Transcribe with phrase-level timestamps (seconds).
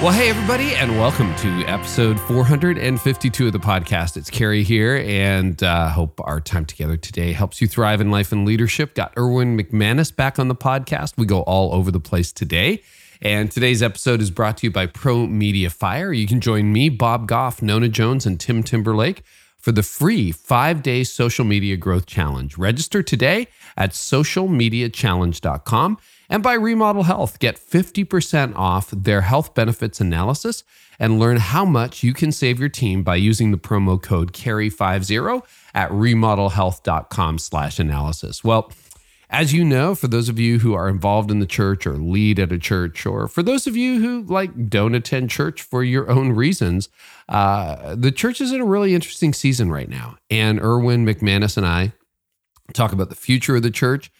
[0.00, 4.16] Well, hey, everybody, and welcome to episode 452 of the podcast.
[4.16, 8.30] It's Carey here, and uh, hope our time together today helps you thrive in life
[8.30, 8.94] and leadership.
[8.94, 11.14] Got Erwin McManus back on the podcast.
[11.16, 12.80] We go all over the place today.
[13.20, 16.12] And today's episode is brought to you by Pro Media Fire.
[16.12, 19.24] You can join me, Bob Goff, Nona Jones, and Tim Timberlake
[19.56, 22.56] for the free five day social media growth challenge.
[22.56, 25.98] Register today at socialmediachallenge.com
[26.28, 27.38] and by Remodel Health.
[27.38, 30.64] Get 50% off their health benefits analysis
[30.98, 35.42] and learn how much you can save your team by using the promo code CAREY50
[35.74, 38.42] at remodelhealth.com slash analysis.
[38.42, 38.72] Well,
[39.30, 42.38] as you know, for those of you who are involved in the church or lead
[42.38, 46.10] at a church, or for those of you who like don't attend church for your
[46.10, 46.88] own reasons,
[47.28, 50.16] uh, the church is in a really interesting season right now.
[50.30, 51.92] And Erwin McManus and I
[52.72, 54.10] talk about the future of the church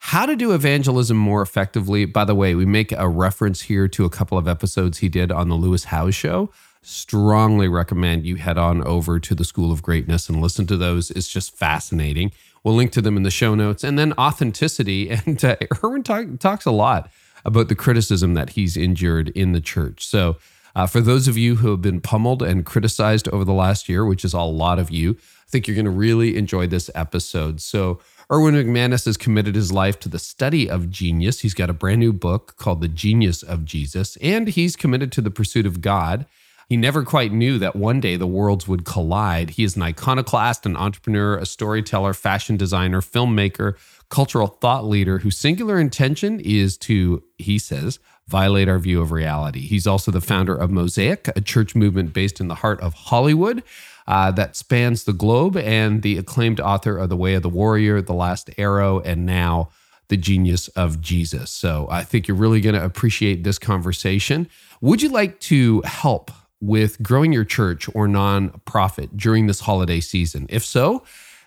[0.00, 2.04] how to do evangelism more effectively.
[2.04, 5.32] By the way, we make a reference here to a couple of episodes he did
[5.32, 6.50] on the Lewis Howes show.
[6.82, 11.10] Strongly recommend you head on over to the School of Greatness and listen to those.
[11.10, 12.30] It's just fascinating.
[12.62, 13.82] We'll link to them in the show notes.
[13.82, 15.10] And then authenticity.
[15.26, 17.10] And uh, Erwin talk, talks a lot
[17.44, 20.06] about the criticism that he's endured in the church.
[20.06, 20.36] So,
[20.74, 24.04] uh, for those of you who have been pummeled and criticized over the last year,
[24.04, 27.62] which is a lot of you, I think you're going to really enjoy this episode.
[27.62, 27.98] So,
[28.32, 31.40] Erwin McManus has committed his life to the study of genius.
[31.40, 35.20] He's got a brand new book called The Genius of Jesus, and he's committed to
[35.20, 36.26] the pursuit of God.
[36.68, 39.50] He never quite knew that one day the worlds would collide.
[39.50, 43.74] He is an iconoclast, an entrepreneur, a storyteller, fashion designer, filmmaker,
[44.08, 49.60] cultural thought leader whose singular intention is to, he says, violate our view of reality.
[49.60, 53.62] He's also the founder of Mosaic, a church movement based in the heart of Hollywood
[54.06, 58.00] uh, that spans the globe, and the acclaimed author of The Way of the Warrior,
[58.02, 59.70] The Last Arrow, and now
[60.08, 61.50] The Genius of Jesus.
[61.50, 64.48] So I think you're really going to appreciate this conversation.
[64.80, 66.30] Would you like to help
[66.60, 70.46] with growing your church or nonprofit during this holiday season?
[70.48, 71.02] If so,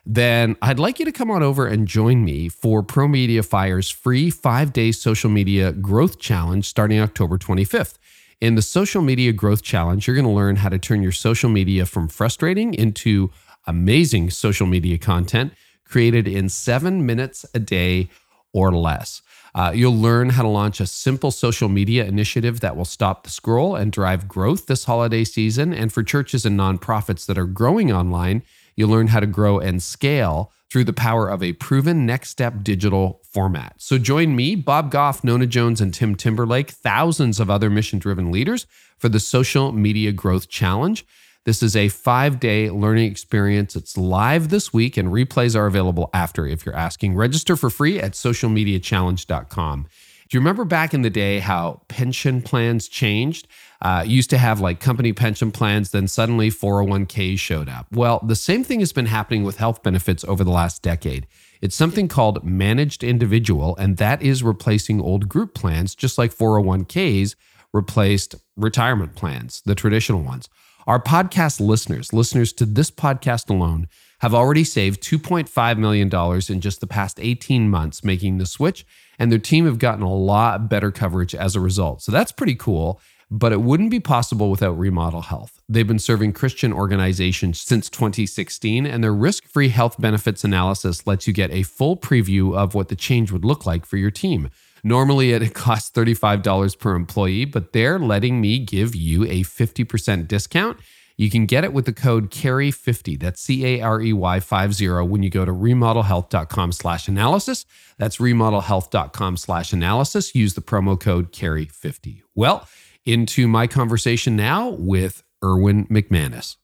[0.06, 3.90] then I'd like you to come on over and join me for Pro Media Fire's
[3.90, 7.98] free five day social media growth challenge starting October 25th.
[8.42, 11.50] In the Social Media Growth Challenge, you're going to learn how to turn your social
[11.50, 13.32] media from frustrating into
[13.68, 15.52] amazing social media content
[15.84, 18.10] created in seven minutes a day
[18.54, 19.22] or less.
[19.54, 23.30] Uh, you'll learn how to launch a simple social media initiative that will stop the
[23.30, 25.74] scroll and drive growth this holiday season.
[25.74, 28.44] And for churches and nonprofits that are growing online,
[28.80, 32.64] you'll learn how to grow and scale through the power of a proven next step
[32.64, 33.74] digital format.
[33.78, 38.32] So join me, Bob Goff, Nona Jones, and Tim Timberlake, thousands of other mission driven
[38.32, 38.68] leaders
[38.98, 41.06] for the Social Media Growth Challenge.
[41.44, 43.76] This is a five day learning experience.
[43.76, 47.16] It's live this week and replays are available after if you're asking.
[47.16, 49.88] Register for free at socialmediachallenge.com.
[50.30, 53.48] Do you remember back in the day how pension plans changed?
[53.82, 57.88] Uh, used to have like company pension plans, then suddenly 401ks showed up.
[57.92, 61.28] Well, the same thing has been happening with health benefits over the last decade.
[61.62, 67.36] It's something called managed individual, and that is replacing old group plans, just like 401ks
[67.74, 70.50] replaced retirement plans, the traditional ones.
[70.88, 73.88] Our podcast listeners, listeners to this podcast alone,
[74.22, 76.10] have already saved $2.5 million
[76.50, 78.86] in just the past 18 months making the switch
[79.20, 82.02] and their team have gotten a lot better coverage as a result.
[82.02, 83.02] So that's pretty cool,
[83.32, 85.62] but it wouldn't be possible without Remodel Health.
[85.70, 91.28] They've been serving Christian organizations since 2016, and their risk free health benefits analysis lets
[91.28, 94.50] you get a full preview of what the change would look like for your team.
[94.84, 100.80] Normally, it costs $35 per employee, but they're letting me give you a 50% discount
[101.20, 105.52] you can get it with the code CAREY50, That's C-A-R-E-Y 50 when you go to
[105.52, 107.66] remodelhealth.com slash analysis.
[107.98, 110.34] That's remodelhealth.com slash analysis.
[110.34, 112.22] Use the promo code CAREY50.
[112.36, 112.70] Well,
[113.10, 116.58] into my conversation now with Erwin McManus.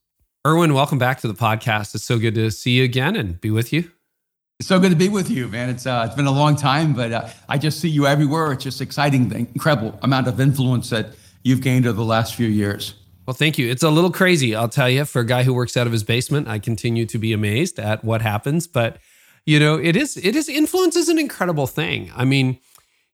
[0.46, 1.96] Erwin, welcome back to the podcast.
[1.96, 3.90] It's so good to see you again and be with you.
[4.60, 5.70] It's so good to be with you, man.
[5.70, 8.52] It's uh, it's been a long time, but uh, I just see you everywhere.
[8.52, 12.48] It's just exciting, the incredible amount of influence that you've gained over the last few
[12.48, 12.94] years.
[13.26, 13.68] Well, thank you.
[13.68, 15.04] It's a little crazy, I'll tell you.
[15.04, 18.04] For a guy who works out of his basement, I continue to be amazed at
[18.04, 18.68] what happens.
[18.68, 19.00] But
[19.48, 22.12] you know, it is it is influence is an incredible thing.
[22.16, 22.60] I mean,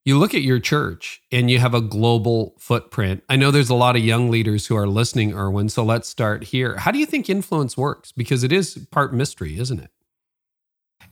[0.04, 3.24] you look at your church and you have a global footprint.
[3.30, 5.70] I know there's a lot of young leaders who are listening, Erwin.
[5.70, 6.78] So let's start here.
[6.78, 8.12] How do you think influence works?
[8.12, 9.92] Because it is part mystery, isn't it?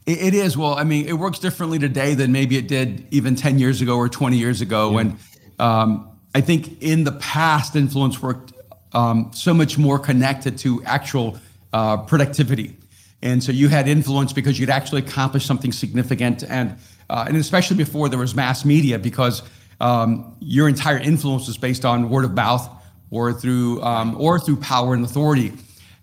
[0.06, 0.58] It is.
[0.58, 3.96] Well, I mean, it works differently today than maybe it did even 10 years ago
[3.96, 4.96] or 20 years ago yeah.
[4.96, 5.20] when
[5.60, 8.54] um, I think in the past, influence worked
[8.94, 11.38] um, so much more connected to actual
[11.74, 12.76] uh, productivity.
[13.22, 16.78] And so you had influence because you'd actually accomplished something significant, and
[17.10, 19.42] and especially before there was mass media, because
[19.80, 22.70] um, your entire influence was based on word of mouth
[23.12, 25.54] or through um, or through power and authority.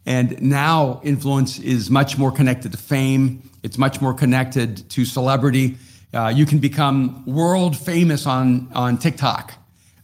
[0.07, 3.43] And now influence is much more connected to fame.
[3.63, 5.77] It's much more connected to celebrity.
[6.15, 9.53] Uh, you can become world famous on on TikTok,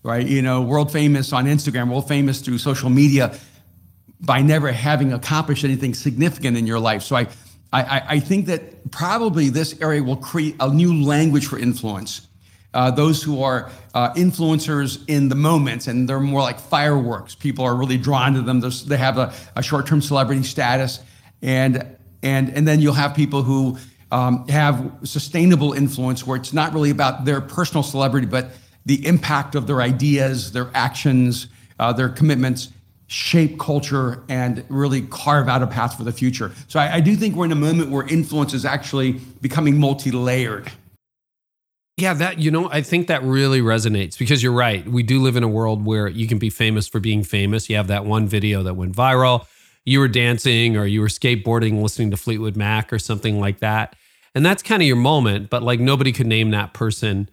[0.03, 0.27] right?
[0.27, 3.39] You know, world famous on Instagram, world famous through social media
[4.21, 7.03] by never having accomplished anything significant in your life.
[7.03, 7.27] So I,
[7.73, 12.29] I, I think that probably this area will create a new language for influence.
[12.75, 17.35] Uh, those who are uh, influencers in the moment, and they're more like fireworks.
[17.35, 18.61] People are really drawn to them.
[18.61, 21.01] There's, they have a, a, short-term celebrity status,
[21.43, 23.77] and and and then you'll have people who
[24.11, 28.53] um, have sustainable influence, where it's not really about their personal celebrity, but
[28.87, 31.49] the impact of their ideas, their actions,
[31.79, 32.69] uh, their commitments
[33.13, 36.51] shape culture and really carve out a path for the future.
[36.67, 40.73] So I, I do think we're in a moment where influence is actually becoming multi-layered.
[41.99, 44.87] Yeah, that you know, I think that really resonates because you're right.
[44.89, 47.69] We do live in a world where you can be famous for being famous.
[47.69, 49.47] You have that one video that went viral.
[49.85, 53.95] You were dancing or you were skateboarding listening to Fleetwood Mac or something like that.
[54.35, 57.29] And that's kind of your moment, but like nobody could name that person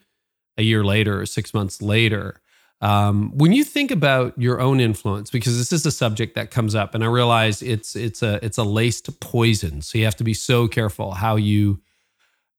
[0.58, 2.42] a year later or 6 months later.
[2.82, 6.76] Um, when you think about your own influence, because this is a subject that comes
[6.76, 10.24] up, and I realize it's it's a it's a laced poison, so you have to
[10.24, 11.82] be so careful how you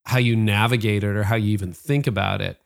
[0.05, 2.61] how you navigate it or how you even think about it.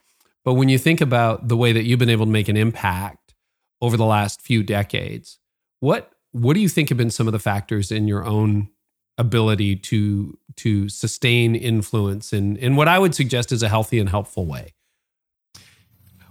[0.45, 3.35] But when you think about the way that you've been able to make an impact
[3.81, 5.39] over the last few decades,
[5.81, 8.69] what what do you think have been some of the factors in your own
[9.17, 14.09] ability to to sustain influence in in what I would suggest is a healthy and
[14.09, 14.75] helpful way?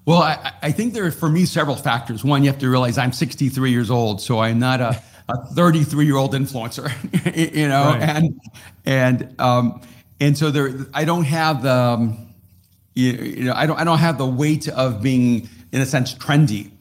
[0.05, 2.25] Well, I, I, think there are for me several factors.
[2.25, 6.05] One, you have to realize I'm 63 years old, so I'm not a, a 33
[6.05, 6.91] year old influencer,
[7.55, 8.01] you know, right.
[8.01, 8.41] and
[8.85, 9.81] and um,
[10.19, 12.33] and so there, I don't have the, um,
[12.95, 16.13] you, you know, I don't I don't have the weight of being in a sense
[16.13, 16.71] trendy.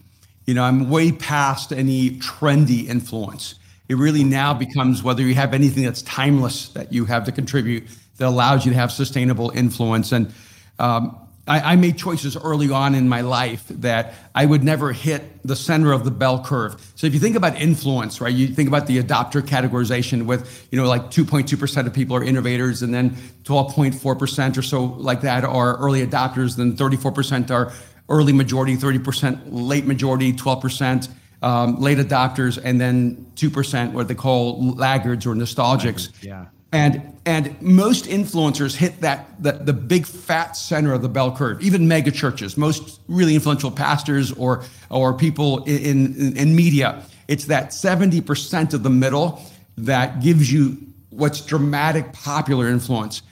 [0.47, 3.55] You know, I'm way past any trendy influence.
[3.89, 7.85] It really now becomes whether you have anything that's timeless that you have to contribute
[8.17, 10.35] that allows you to have sustainable influence and.
[10.81, 15.43] Um, I, I, made choices early on in my life that I would never hit
[15.43, 16.81] the center of the bell curve.
[16.95, 20.81] So if you think about influence, right, you think about the adopter categorization with, you
[20.81, 23.11] know, like 2.2% of people are innovators and then
[23.43, 27.73] 12.4% or so like that are early adopters, then 34% are
[28.09, 31.09] early majority, 30% late majority, 12%
[31.43, 36.13] um, late adopters, and then 2% what they call laggards or nostalgics.
[36.23, 36.47] Yeah.
[36.73, 41.63] And and most influencers hit that the, the big fat center of the bell curve.
[41.63, 47.45] Even mega churches, most really influential pastors or or people in, in, in media, it's
[47.45, 49.43] that 70% of the middle
[49.79, 50.79] that gives you
[51.11, 53.23] what's dramatic popular influence.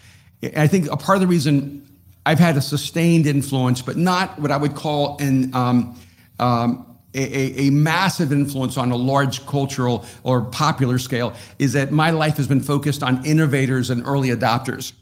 [0.57, 1.87] I think a part of the reason
[2.25, 5.99] I've had a sustained influence, but not what I would call an um,
[6.39, 12.11] um, a, a, massive influence on a large cultural or popular scale is that my
[12.11, 14.93] life has been focused on innovators and early adopters.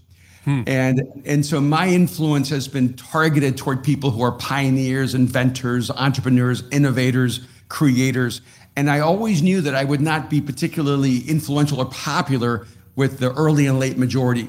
[0.44, 0.62] Hmm.
[0.66, 6.62] And, and so my influence has been targeted toward people who are pioneers, inventors, entrepreneurs,
[6.70, 8.40] innovators, creators.
[8.74, 13.32] And I always knew that I would not be particularly influential or popular with the
[13.34, 14.48] early and late majority.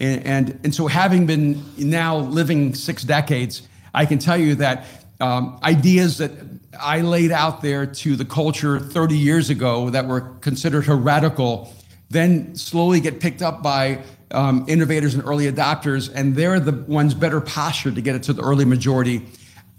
[0.00, 3.62] And, and, and so, having been now living six decades,
[3.94, 4.84] I can tell you that
[5.20, 6.30] um, ideas that
[6.80, 11.72] I laid out there to the culture 30 years ago that were considered heretical,
[12.10, 17.14] then slowly get picked up by um, innovators and early adopters, and they're the ones
[17.14, 19.26] better postured to get it to the early majority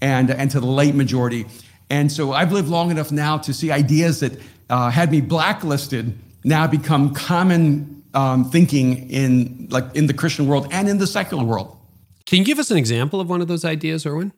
[0.01, 1.45] and, and to the late majority.
[1.89, 4.39] And so I've lived long enough now to see ideas that
[4.69, 10.67] uh, had me blacklisted now become common um, thinking in like in the Christian world
[10.71, 11.77] and in the secular world.
[12.25, 14.31] Can you give us an example of one of those ideas, Erwin?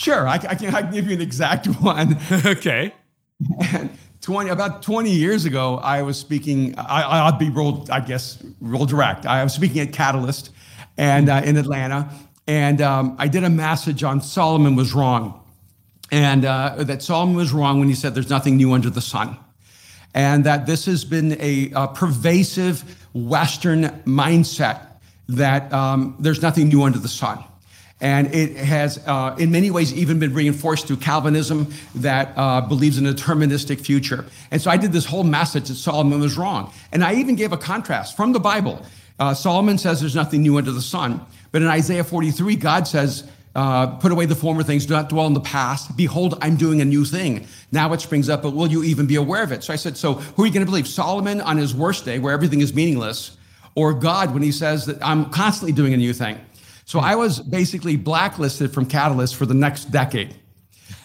[0.00, 2.18] Sure, I, I, can, I can give you an exact one.
[2.32, 2.94] okay.
[3.70, 3.90] And
[4.22, 6.74] 20 about 20 years ago, I was speaking.
[6.78, 9.26] I, will be real, I guess, real direct.
[9.26, 10.52] I was speaking at Catalyst,
[10.96, 12.10] and uh, in Atlanta,
[12.46, 15.44] and um, I did a message on Solomon was wrong,
[16.10, 19.36] and uh, that Solomon was wrong when he said there's nothing new under the sun,
[20.14, 24.80] and that this has been a, a pervasive Western mindset
[25.28, 27.44] that um, there's nothing new under the sun.
[28.00, 32.96] And it has, uh, in many ways, even been reinforced through Calvinism that uh, believes
[32.96, 34.24] in a deterministic future.
[34.50, 36.72] And so I did this whole message that Solomon was wrong.
[36.92, 38.84] And I even gave a contrast from the Bible.
[39.18, 41.20] Uh, Solomon says there's nothing new under the sun.
[41.52, 45.26] But in Isaiah 43, God says uh, put away the former things, do not dwell
[45.26, 45.96] in the past.
[45.96, 47.46] Behold, I'm doing a new thing.
[47.72, 49.64] Now it springs up, but will you even be aware of it?
[49.64, 50.86] So I said, So who are you going to believe?
[50.86, 53.36] Solomon on his worst day, where everything is meaningless,
[53.74, 56.38] or God when he says that I'm constantly doing a new thing?
[56.90, 60.34] So I was basically blacklisted from Catalyst for the next decade.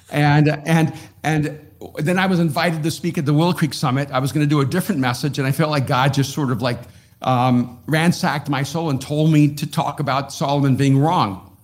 [0.09, 0.91] And, and,
[1.23, 1.59] and
[1.97, 4.09] then I was invited to speak at the Willow Creek Summit.
[4.09, 6.49] I was going to do a different message, and I felt like God just sort
[6.49, 6.79] of like
[7.21, 11.55] um, ransacked my soul and told me to talk about Solomon being wrong.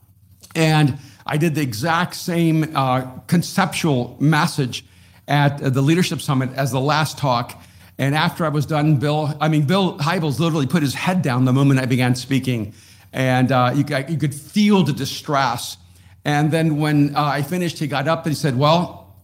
[0.54, 4.86] And I did the exact same uh, conceptual message
[5.28, 7.60] at the Leadership Summit as the last talk.
[7.98, 11.46] And after I was done, Bill, I mean, Bill Hybels literally put his head down
[11.46, 12.76] the moment I began speaking.
[13.14, 15.78] And uh, you, you, could feel the distress.
[16.24, 19.16] And then when uh, I finished, he got up and he said, Well,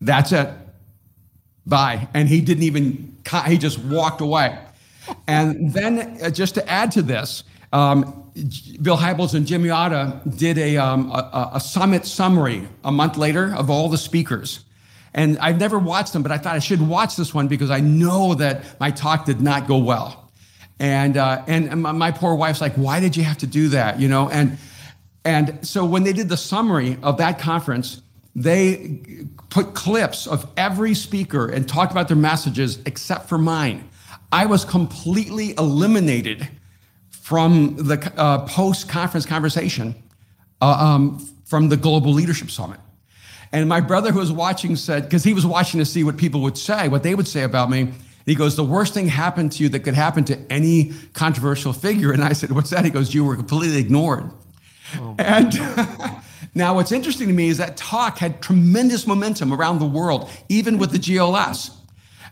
[0.00, 0.48] that's it.
[1.66, 2.08] Bye.
[2.14, 4.58] And he didn't even, he just walked away.
[5.26, 8.30] And then, uh, just to add to this, um,
[8.80, 13.54] Bill Hybels and Jim Otta did a, um, a, a, summit summary a month later
[13.54, 14.64] of all the speakers.
[15.12, 17.80] And I've never watched them, but I thought I should watch this one because I
[17.80, 20.17] know that my talk did not go well.
[20.80, 23.98] And, uh, and my poor wife's like, why did you have to do that?
[23.98, 24.58] You know, and,
[25.24, 28.00] and so when they did the summary of that conference,
[28.36, 29.00] they
[29.50, 33.88] put clips of every speaker and talked about their messages except for mine.
[34.30, 36.48] I was completely eliminated
[37.10, 39.94] from the uh, post conference conversation
[40.60, 42.78] uh, um, from the Global Leadership Summit.
[43.52, 46.42] And my brother who was watching said, because he was watching to see what people
[46.42, 47.92] would say, what they would say about me.
[48.28, 52.12] He goes, The worst thing happened to you that could happen to any controversial figure.
[52.12, 52.84] And I said, What's that?
[52.84, 54.30] He goes, You were completely ignored.
[54.96, 55.52] Oh and
[56.54, 60.78] now, what's interesting to me is that talk had tremendous momentum around the world, even
[60.78, 61.74] with the GLS.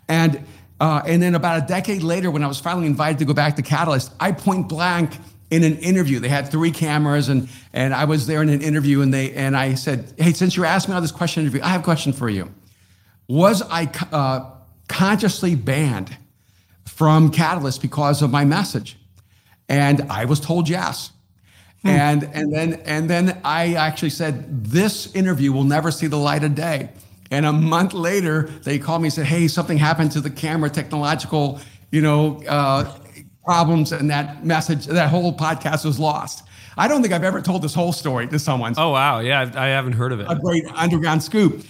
[0.08, 0.44] And
[0.78, 3.56] uh, and then about a decade later, when I was finally invited to go back
[3.56, 5.12] to Catalyst, I point blank
[5.50, 6.20] in an interview.
[6.20, 9.56] They had three cameras, and and I was there in an interview, and they and
[9.56, 12.12] I said, "Hey, since you asked me all this question interview, I have a question
[12.12, 12.52] for you.
[13.28, 14.50] Was I uh,
[14.88, 16.16] consciously banned
[16.85, 18.97] from Catalyst because of my message?"
[19.69, 21.11] And I was told yes.
[21.83, 21.88] Hmm.
[21.88, 26.45] And and then and then I actually said, "This interview will never see the light
[26.45, 26.90] of day."
[27.31, 30.71] And a month later, they called me and said, "Hey, something happened to the camera,
[30.71, 32.93] technological, you know, uh,
[33.45, 36.45] problems, and that message, that whole podcast was lost."
[36.78, 38.75] I don't think I've ever told this whole story to someone.
[38.76, 40.26] Oh wow, yeah, I haven't heard of it.
[40.28, 41.64] A great underground scoop.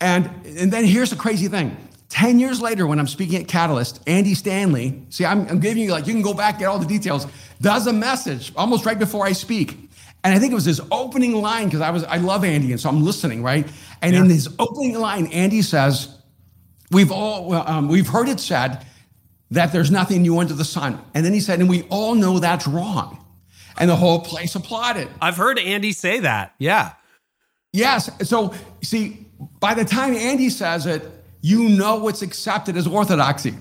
[0.00, 1.76] And and then here's the crazy thing.
[2.10, 5.92] 10 years later, when I'm speaking at Catalyst, Andy Stanley, see, I'm, I'm giving you
[5.92, 7.26] like, you can go back, get all the details,
[7.60, 9.90] does a message almost right before I speak.
[10.22, 12.80] And I think it was his opening line because I was I love Andy, and
[12.80, 13.66] so I'm listening, right?
[14.02, 14.20] And yeah.
[14.20, 16.14] in his opening line, Andy says,
[16.90, 18.84] "We've all um, we've heard it said
[19.50, 22.38] that there's nothing new under the sun." And then he said, "And we all know
[22.38, 23.24] that's wrong."
[23.78, 25.08] And the whole place applauded.
[25.22, 26.54] I've heard Andy say that.
[26.58, 26.92] Yeah.
[27.72, 28.10] Yes.
[28.28, 28.52] So
[28.82, 29.26] see,
[29.58, 31.02] by the time Andy says it,
[31.40, 33.54] you know what's accepted as orthodoxy.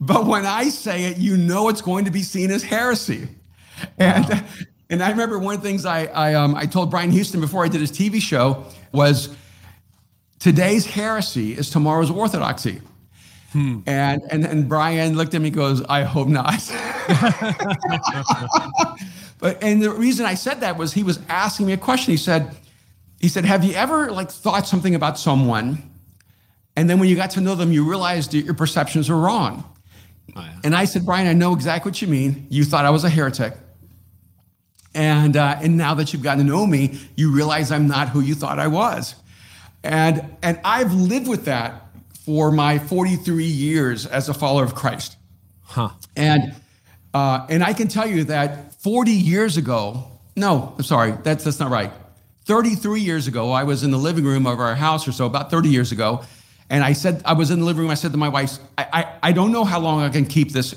[0.00, 3.28] But when I say it, you know it's going to be seen as heresy.
[3.98, 4.40] And wow.
[4.90, 7.64] And I remember one of the things I, I, um, I told Brian Houston before
[7.64, 9.34] I did his TV show was
[10.40, 12.80] today's heresy is tomorrow's orthodoxy.
[13.52, 13.80] Hmm.
[13.86, 16.54] And, and and Brian looked at me and goes, I hope not.
[19.38, 22.12] but and the reason I said that was he was asking me a question.
[22.12, 22.56] He said,
[23.20, 25.89] he said, Have you ever like thought something about someone?
[26.80, 29.70] And then when you got to know them, you realized your perceptions were wrong.
[30.34, 30.60] Oh, yeah.
[30.64, 32.46] And I said, Brian, I know exactly what you mean.
[32.48, 33.52] You thought I was a heretic.
[34.94, 38.20] And, uh, and now that you've gotten to know me, you realize I'm not who
[38.20, 39.14] you thought I was.
[39.84, 41.82] And, and I've lived with that
[42.24, 45.18] for my 43 years as a follower of Christ.
[45.60, 45.90] Huh.
[46.16, 46.54] And,
[47.12, 51.60] uh, and I can tell you that 40 years ago, no, I'm sorry, that's, that's
[51.60, 51.92] not right.
[52.46, 55.50] 33 years ago, I was in the living room of our house or so, about
[55.50, 56.24] 30 years ago.
[56.70, 58.86] And I said, I was in the living room, I said to my wife, I,
[58.92, 60.74] I, I don't know how long I can keep this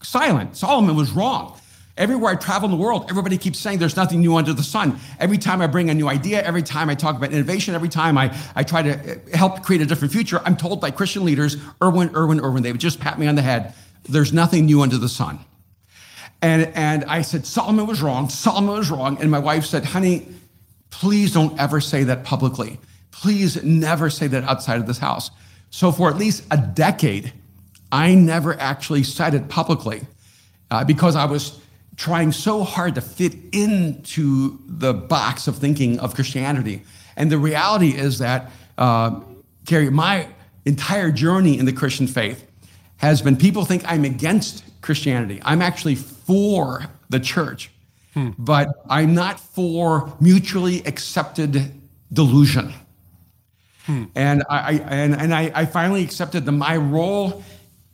[0.00, 0.56] silent.
[0.56, 1.60] Solomon was wrong.
[1.96, 5.00] Everywhere I travel in the world, everybody keeps saying there's nothing new under the sun.
[5.18, 8.16] Every time I bring a new idea, every time I talk about innovation, every time
[8.16, 11.56] I, I try to uh, help create a different future, I'm told by Christian leaders,
[11.82, 13.74] Erwin, Erwin, Erwin, they would just pat me on the head.
[14.08, 15.40] There's nothing new under the sun.
[16.40, 18.28] And, and I said, Solomon was wrong.
[18.28, 19.20] Solomon was wrong.
[19.20, 20.28] And my wife said, honey,
[20.90, 22.78] please don't ever say that publicly.
[23.10, 25.30] Please never say that outside of this house.
[25.70, 27.32] So for at least a decade,
[27.90, 30.02] I never actually said it publicly
[30.70, 31.60] uh, because I was
[31.96, 36.82] trying so hard to fit into the box of thinking of Christianity.
[37.16, 39.20] And the reality is that, uh,
[39.66, 40.28] Carey, my
[40.64, 42.44] entire journey in the Christian faith
[42.98, 45.40] has been people think I'm against Christianity.
[45.44, 47.70] I'm actually for the church.
[48.14, 48.30] hmm.
[48.38, 51.72] but I'm not for mutually accepted
[52.12, 52.72] delusion.
[53.88, 54.04] Hmm.
[54.14, 57.42] And I, and, and I, I finally accepted that my role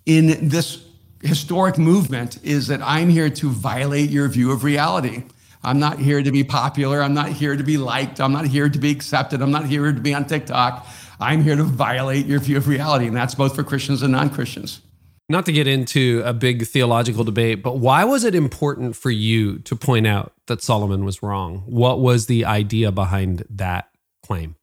[0.06, 0.84] in this
[1.22, 5.22] historic movement is that I'm here to violate your view of reality.
[5.62, 7.00] I'm not here to be popular.
[7.00, 8.20] I'm not here to be liked.
[8.20, 9.40] I'm not here to be accepted.
[9.40, 10.84] I'm not here to be on TikTok.
[11.20, 13.06] I'm here to violate your view of reality.
[13.06, 14.80] And that's both for Christians and non Christians.
[15.28, 19.60] Not to get into a big theological debate, but why was it important for you
[19.60, 21.62] to point out that Solomon was wrong?
[21.66, 23.90] What was the idea behind that
[24.24, 24.56] claim?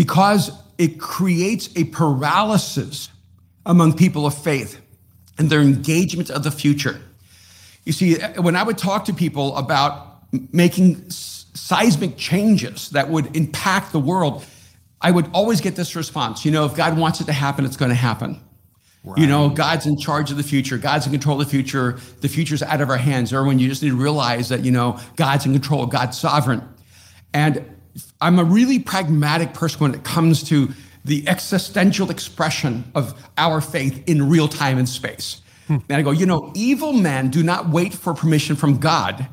[0.00, 3.10] Because it creates a paralysis
[3.66, 4.80] among people of faith
[5.36, 6.98] and their engagement of the future.
[7.84, 10.22] You see, when I would talk to people about
[10.54, 14.42] making seismic changes that would impact the world,
[15.02, 17.76] I would always get this response you know, if God wants it to happen, it's
[17.76, 18.40] going to happen.
[19.04, 19.18] Right.
[19.18, 20.78] You know, God's in charge of the future.
[20.78, 21.98] God's in control of the future.
[22.22, 23.34] The future's out of our hands.
[23.34, 26.66] Or when you just need to realize that, you know, God's in control, God's sovereign.
[27.34, 27.79] And
[28.20, 30.70] I'm a really pragmatic person when it comes to
[31.04, 35.40] the existential expression of our faith in real time and space.
[35.66, 35.78] Hmm.
[35.88, 39.28] And I go, you know, evil men do not wait for permission from God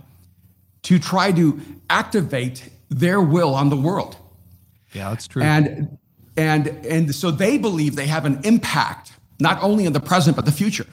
[0.83, 1.59] to try to
[1.89, 4.17] activate their will on the world.
[4.93, 5.43] Yeah, that's true.
[5.43, 5.97] And
[6.37, 10.45] and and so they believe they have an impact not only in the present but
[10.45, 10.87] the future.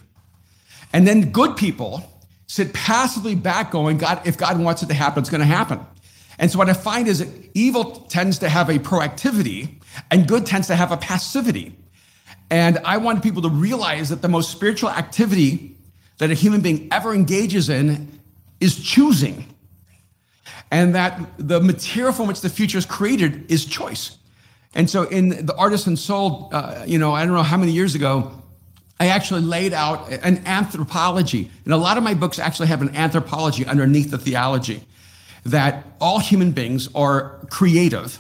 [0.92, 2.08] And then good people
[2.46, 5.80] sit passively back going, God, if God wants it to happen, it's going to happen.
[6.38, 10.66] And so what I find is evil tends to have a proactivity and good tends
[10.68, 11.76] to have a passivity.
[12.50, 15.76] And I want people to realize that the most spiritual activity
[16.18, 18.20] that a human being ever engages in
[18.60, 19.54] is choosing.
[20.70, 24.16] And that the material from which the future is created is choice.
[24.74, 27.94] And so in The Artisan Soul, uh, you know, I don't know how many years
[27.94, 28.32] ago,
[28.98, 31.50] I actually laid out an anthropology.
[31.64, 34.84] And a lot of my books actually have an anthropology underneath the theology
[35.44, 38.18] that all human beings are creative.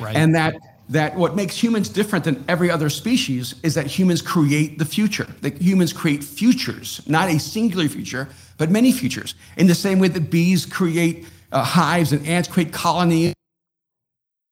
[0.00, 0.16] Right.
[0.16, 0.54] And that
[0.88, 5.26] that what makes humans different than every other species is that humans create the future.
[5.40, 9.34] That humans create futures, not a singular future, but many futures.
[9.56, 13.34] In the same way that bees create uh, hives and ants create colonies,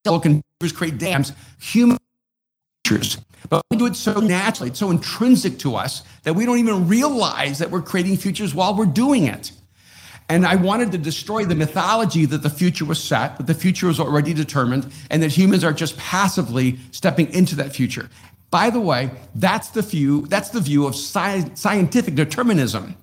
[0.04, 0.42] and
[0.74, 1.98] create dams, human
[2.86, 3.18] futures.
[3.48, 6.88] But we do it so naturally, it's so intrinsic to us that we don't even
[6.88, 9.52] realize that we're creating futures while we're doing it.
[10.30, 13.88] And I wanted to destroy the mythology that the future was set, that the future
[13.88, 18.08] was already determined, and that humans are just passively stepping into that future.
[18.52, 22.94] By the way, that's the view, that's the view of sci- scientific determinism.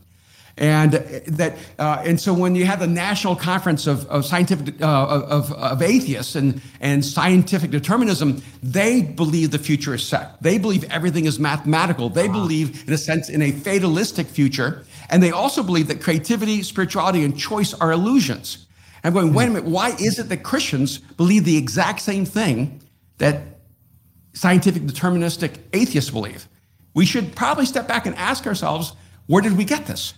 [0.56, 5.08] And that, uh, and so when you have the National Conference of, of Scientific uh,
[5.08, 10.42] of, of atheists and, and scientific determinism, they believe the future is set.
[10.42, 12.10] They believe everything is mathematical.
[12.10, 16.63] They believe, in a sense, in a fatalistic future and they also believe that creativity,
[16.63, 18.67] spirituality, and choice are illusions.
[19.04, 22.26] And I'm going, wait a minute, why is it that Christians believe the exact same
[22.26, 22.82] thing
[23.20, 23.41] that
[24.34, 26.48] scientific deterministic atheists believe?
[26.93, 28.93] We should probably step back and ask ourselves,
[29.28, 30.13] where did we get this?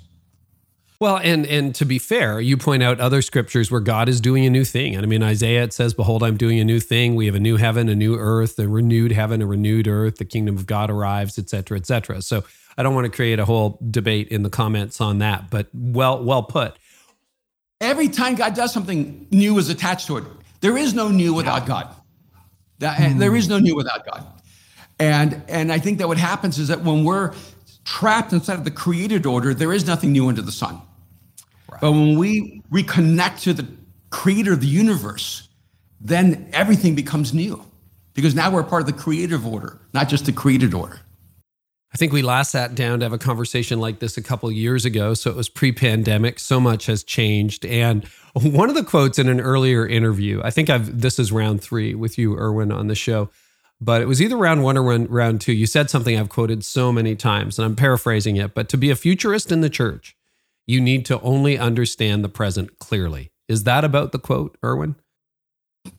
[1.02, 4.45] Well, and and to be fair, you point out other scriptures where God is doing
[4.45, 4.95] a new thing.
[4.95, 7.15] And I mean, Isaiah it says, "Behold, I'm doing a new thing.
[7.15, 10.17] We have a new heaven, a new earth, a renewed heaven, a renewed earth.
[10.17, 12.43] The kingdom of God arrives, etc., etc." So
[12.80, 16.24] I don't want to create a whole debate in the comments on that, but well,
[16.24, 16.80] well put.
[17.82, 20.24] Every time God does something, new is attached to it.
[20.62, 21.94] There is no new without God.
[22.82, 24.26] Eh, there is no new without God.
[24.98, 27.34] And and I think that what happens is that when we're
[27.84, 30.82] trapped inside of the created order, there is nothing new under the sun.
[31.70, 31.82] Right.
[31.82, 33.68] But when we reconnect to the
[34.10, 35.50] creator of the universe,
[36.00, 37.62] then everything becomes new.
[38.13, 41.02] Because now we're part of the creative order, not just the created order.
[41.91, 44.56] I think we last sat down to have a conversation like this a couple of
[44.56, 45.13] years ago.
[45.15, 46.39] So it was pre pandemic.
[46.39, 47.65] So much has changed.
[47.65, 51.62] And one of the quotes in an earlier interview, I think I've, this is round
[51.62, 53.30] three with you, Erwin, on the show,
[53.82, 55.54] but it was either round one or round two.
[55.54, 58.54] You said something I've quoted so many times, and I'm paraphrasing it.
[58.54, 60.15] But to be a futurist in the church,
[60.67, 63.32] you need to only understand the present clearly.
[63.47, 64.95] Is that about the quote, Erwin?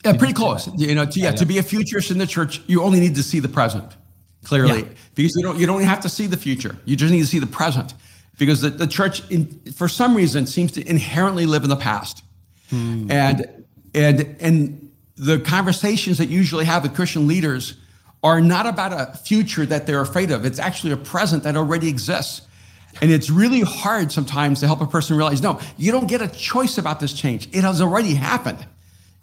[0.04, 0.68] Yeah, pretty close.
[0.76, 3.24] You know, to, yeah, to be a futurist in the church, you only need to
[3.24, 3.96] see the present
[4.44, 4.80] clearly.
[4.80, 4.88] Yeah.
[5.14, 6.76] because you don't you don't have to see the future.
[6.84, 7.94] You just need to see the present.
[8.38, 12.22] Because the, the church in, for some reason seems to inherently live in the past.
[12.70, 13.10] Hmm.
[13.10, 17.74] and and and the conversations that usually have with christian leaders
[18.22, 20.44] are not about a future that they're afraid of.
[20.44, 22.42] It's actually a present that already exists.
[23.00, 26.28] And it's really hard sometimes to help a person realize no you don't get a
[26.28, 27.48] choice about this change.
[27.52, 28.66] It has already happened.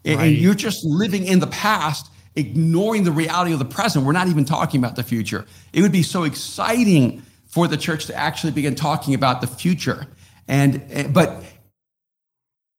[0.05, 0.19] Right.
[0.19, 4.05] and you're just living in the past ignoring the reality of the present.
[4.05, 5.45] We're not even talking about the future.
[5.73, 10.07] It would be so exciting for the church to actually begin talking about the future.
[10.47, 11.43] And eh, but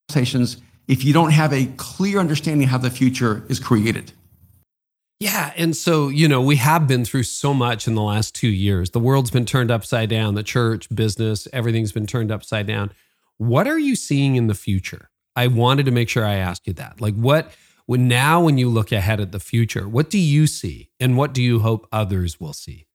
[0.09, 4.13] conversations if you don't have a clear understanding how the future is created.
[5.21, 5.53] Yeah.
[5.57, 8.91] And so, you know, we have been through so much in the last two years.
[8.91, 12.93] The world's been turned upside down, the church, business, everything's been turned upside down.
[13.37, 15.11] What are you seeing in the future?
[15.37, 17.01] I wanted to make sure I asked you that.
[17.01, 17.53] Like, what,
[17.89, 21.33] when now, when you look ahead at the future, what do you see and what
[21.33, 22.87] do you hope others will see?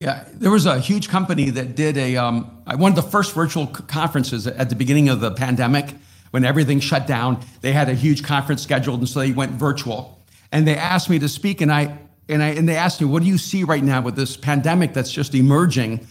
[0.00, 3.66] Yeah, there was a huge company that did a um, one of the first virtual
[3.66, 5.94] conferences at the beginning of the pandemic
[6.30, 7.44] when everything shut down.
[7.60, 11.18] They had a huge conference scheduled, and so they went virtual and they asked me
[11.18, 11.98] to speak, and I
[12.30, 14.94] and I and they asked me, "What do you see right now with this pandemic
[14.94, 16.06] that's just emerging?"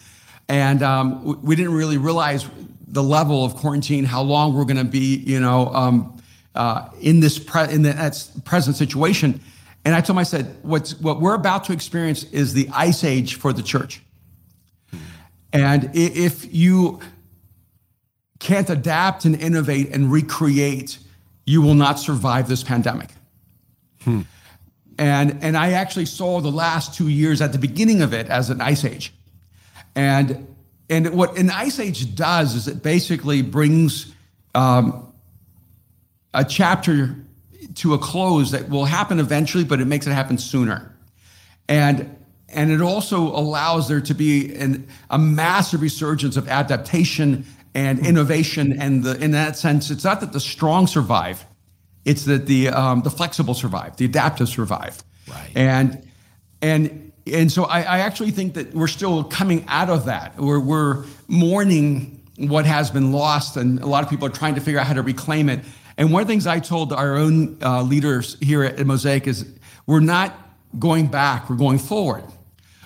[0.47, 2.47] And um, we didn't really realize
[2.87, 6.21] the level of quarantine, how long we're going to be, you know, um,
[6.57, 9.39] uh, in this pre- in the present situation.
[9.85, 13.03] And I told him, I said, "What's what we're about to experience is the ice
[13.03, 14.01] age for the church."
[15.53, 16.99] And if you
[18.39, 20.99] can't adapt and innovate and recreate,
[21.45, 23.09] you will not survive this pandemic.
[24.03, 24.21] Hmm.
[24.99, 28.49] And, and I actually saw the last two years at the beginning of it as
[28.49, 29.13] an ice age.
[29.95, 30.55] And,
[30.89, 34.13] and what an ice age does is it basically brings
[34.53, 35.06] um,
[36.33, 37.15] a chapter
[37.75, 40.95] to a close that will happen eventually, but it makes it happen sooner.
[41.67, 42.15] And
[42.49, 48.79] and it also allows there to be an, a massive resurgence of adaptation and innovation.
[48.81, 51.45] And the, in that sense, it's not that the strong survive,
[52.05, 55.03] it's that the um, the flexible survive, the adaptive survive.
[55.29, 55.51] Right.
[55.55, 56.07] And
[56.61, 60.37] and and so I, I actually think that we're still coming out of that.
[60.37, 64.61] We're we're mourning what has been lost, and a lot of people are trying to
[64.61, 65.59] figure out how to reclaim it.
[65.97, 69.45] And one of the things I told our own uh, leaders here at Mosaic is
[69.85, 70.37] we're not
[70.77, 72.23] going back, we're going forward.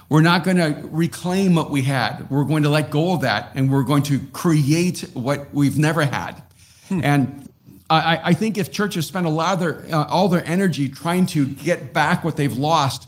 [0.08, 2.30] We're not going to reclaim what we had.
[2.30, 6.04] We're going to let go of that and we're going to create what we've never
[6.04, 6.44] had.
[6.90, 7.00] Hmm.
[7.02, 7.50] And
[7.90, 11.26] I, I think if churches spend a lot of their uh, all their energy trying
[11.28, 13.08] to get back what they've lost,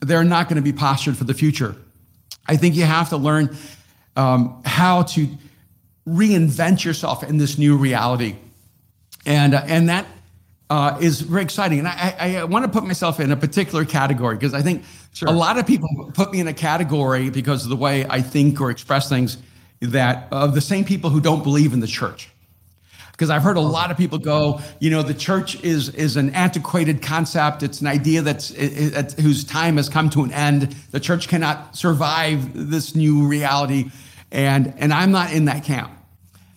[0.00, 1.76] they're not going to be postured for the future.
[2.46, 3.56] I think you have to learn
[4.16, 5.28] um, how to
[6.06, 8.36] reinvent yourself in this new reality,
[9.28, 10.06] and uh, and that
[10.70, 11.80] uh, is very exciting.
[11.80, 14.84] And I, I, I want to put myself in a particular category because I think
[15.12, 15.28] sure.
[15.28, 18.60] a lot of people put me in a category because of the way I think
[18.60, 19.36] or express things
[19.80, 22.30] that of the same people who don't believe in the church
[23.12, 26.30] because I've heard a lot of people go, you know, the church is is an
[26.30, 27.62] antiquated concept.
[27.62, 30.72] It's an idea that's it, it, whose time has come to an end.
[30.90, 33.90] The church cannot survive this new reality,
[34.32, 35.97] and and I'm not in that camp.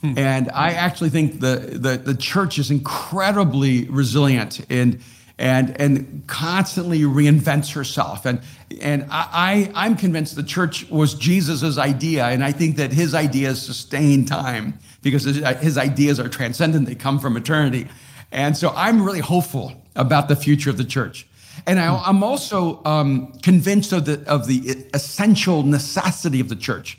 [0.01, 0.17] Hmm.
[0.17, 4.99] And I actually think the, the the church is incredibly resilient and
[5.37, 8.25] and and constantly reinvents herself.
[8.25, 8.41] And
[8.81, 13.13] and I, I I'm convinced the church was Jesus's idea, and I think that his
[13.13, 17.87] ideas sustain time because his ideas are transcendent, they come from eternity.
[18.31, 21.27] And so I'm really hopeful about the future of the church.
[21.67, 26.97] And I, am also um, convinced of the, of the essential necessity of the church.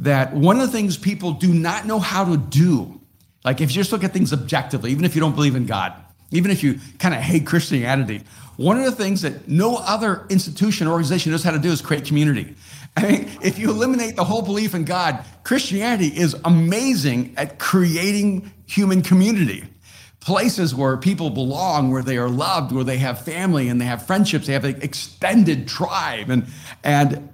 [0.00, 3.00] That one of the things people do not know how to do,
[3.44, 5.92] like if you just look at things objectively, even if you don't believe in God,
[6.30, 8.22] even if you kind of hate Christianity,
[8.56, 11.80] one of the things that no other institution or organization knows how to do is
[11.80, 12.54] create community.
[12.96, 18.52] I mean, if you eliminate the whole belief in God, Christianity is amazing at creating
[18.66, 19.64] human community.
[20.20, 24.06] Places where people belong, where they are loved, where they have family and they have
[24.06, 26.28] friendships, they have an extended tribe.
[26.28, 26.46] And,
[26.84, 27.30] and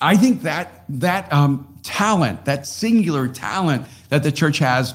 [0.00, 4.94] I think that, that um, talent, that singular talent that the church has,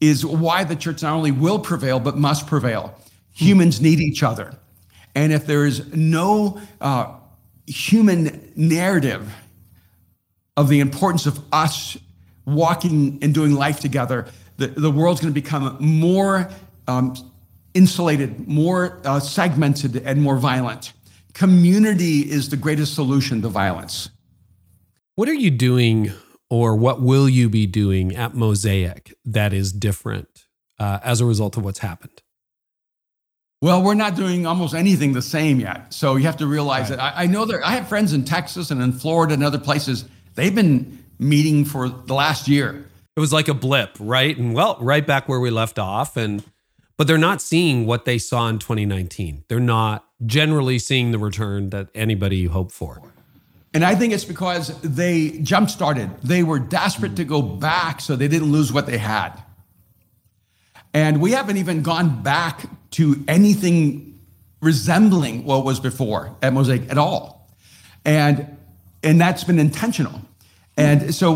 [0.00, 2.94] is why the church not only will prevail, but must prevail.
[3.34, 4.54] Humans need each other.
[5.14, 7.14] And if there is no uh,
[7.66, 9.32] human narrative
[10.56, 11.96] of the importance of us
[12.44, 16.48] walking and doing life together, the, the world's going to become more
[16.86, 17.14] um,
[17.74, 20.92] insulated, more uh, segmented, and more violent.
[21.32, 24.10] Community is the greatest solution to violence.
[25.18, 26.12] What are you doing,
[26.48, 30.46] or what will you be doing at Mosaic that is different
[30.78, 32.22] uh, as a result of what's happened?
[33.60, 35.92] Well, we're not doing almost anything the same yet.
[35.92, 36.98] So you have to realize right.
[36.98, 39.58] that I, I, know that I have friends in Texas and in Florida and other
[39.58, 40.04] places.
[40.36, 42.86] They've been meeting for the last year.
[43.16, 44.38] It was like a blip, right?
[44.38, 46.16] And well, right back where we left off.
[46.16, 46.44] And
[46.96, 49.46] but they're not seeing what they saw in 2019.
[49.48, 53.02] They're not generally seeing the return that anybody hoped for.
[53.74, 56.10] And I think it's because they jump started.
[56.22, 59.32] They were desperate to go back so they didn't lose what they had.
[60.94, 64.20] And we haven't even gone back to anything
[64.60, 67.48] resembling what was before at Mosaic at all.
[68.04, 68.56] And
[69.02, 70.20] and that's been intentional.
[70.76, 71.34] And so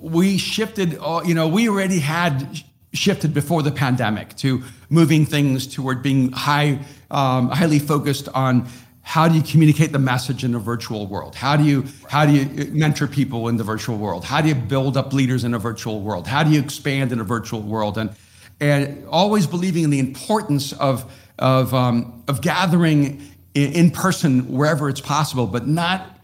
[0.00, 5.66] we shifted, uh, you know, we already had shifted before the pandemic to moving things
[5.66, 8.68] toward being high, um, highly focused on
[9.06, 11.36] how do you communicate the message in a virtual world?
[11.36, 14.24] How do you how do you mentor people in the virtual world?
[14.24, 16.26] How do you build up leaders in a virtual world?
[16.26, 17.98] How do you expand in a virtual world?
[17.98, 18.10] And
[18.58, 23.22] and always believing in the importance of of um, of gathering
[23.54, 26.18] in, in person wherever it's possible, but not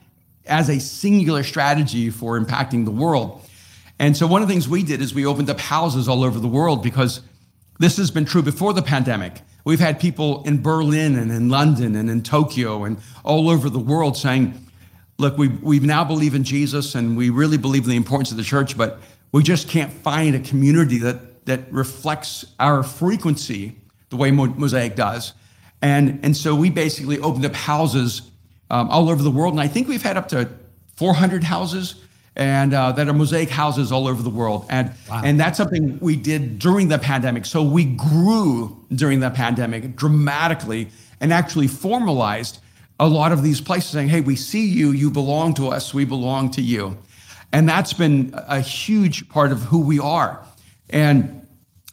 [0.47, 3.49] as a singular strategy for impacting the world.
[4.01, 6.41] And so one of the things we did is we opened up houses all over
[6.41, 7.21] the world because
[7.79, 9.41] this has been true before the pandemic.
[9.65, 13.79] We've had people in Berlin and in London and in Tokyo and all over the
[13.79, 14.61] world saying,
[15.19, 18.37] look, we, we now believe in Jesus and we really believe in the importance of
[18.37, 23.77] the church, but we just can't find a community that, that reflects our frequency
[24.11, 25.33] the way Mosaic does.
[25.81, 28.23] And, and so we basically opened up houses
[28.71, 29.55] um, all over the world.
[29.55, 30.49] And I think we've had up to
[30.97, 32.02] 400 houses
[32.37, 34.67] and uh, that are mosaic houses all over the world.
[34.71, 35.23] And, wow.
[35.25, 37.45] and that's something we did during the pandemic.
[37.45, 40.89] So we grew during the pandemic dramatically
[41.21, 42.59] and actually formalized
[42.99, 46.05] a lot of these places saying, hey, we see you, you belong to us, we
[46.05, 46.97] belong to you.
[47.53, 50.43] And that's been a huge part of who we are.
[50.89, 51.47] And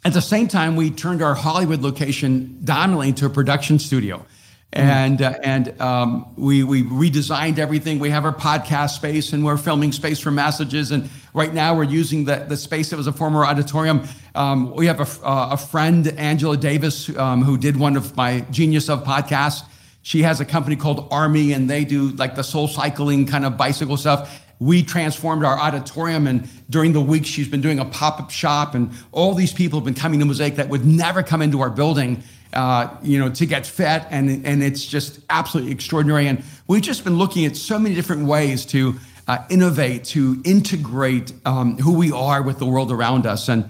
[0.05, 4.25] at the same time, we turned our Hollywood location dominantly into a production studio.
[4.73, 4.87] Mm-hmm.
[4.87, 7.97] and uh, and um, we we redesigned everything.
[7.97, 10.91] We have our podcast space, and we're filming space for messages.
[10.91, 14.07] And right now, we're using the the space that was a former auditorium.
[14.35, 18.41] Um, we have a, uh, a friend, Angela Davis, um, who did one of my
[18.51, 19.63] Genius of podcasts.
[20.03, 23.57] She has a company called AARMY, and they do like the soul cycling kind of
[23.57, 24.45] bicycle stuff.
[24.59, 28.75] We transformed our auditorium, and during the week, she's been doing a pop up shop,
[28.75, 31.71] and all these people have been coming to Mosaic that would never come into our
[31.71, 32.21] building
[32.53, 36.27] uh, you know, to get fit, and and it's just absolutely extraordinary.
[36.27, 38.95] And we've just been looking at so many different ways to
[39.27, 43.69] uh, innovate, to integrate um, who we are with the world around us, and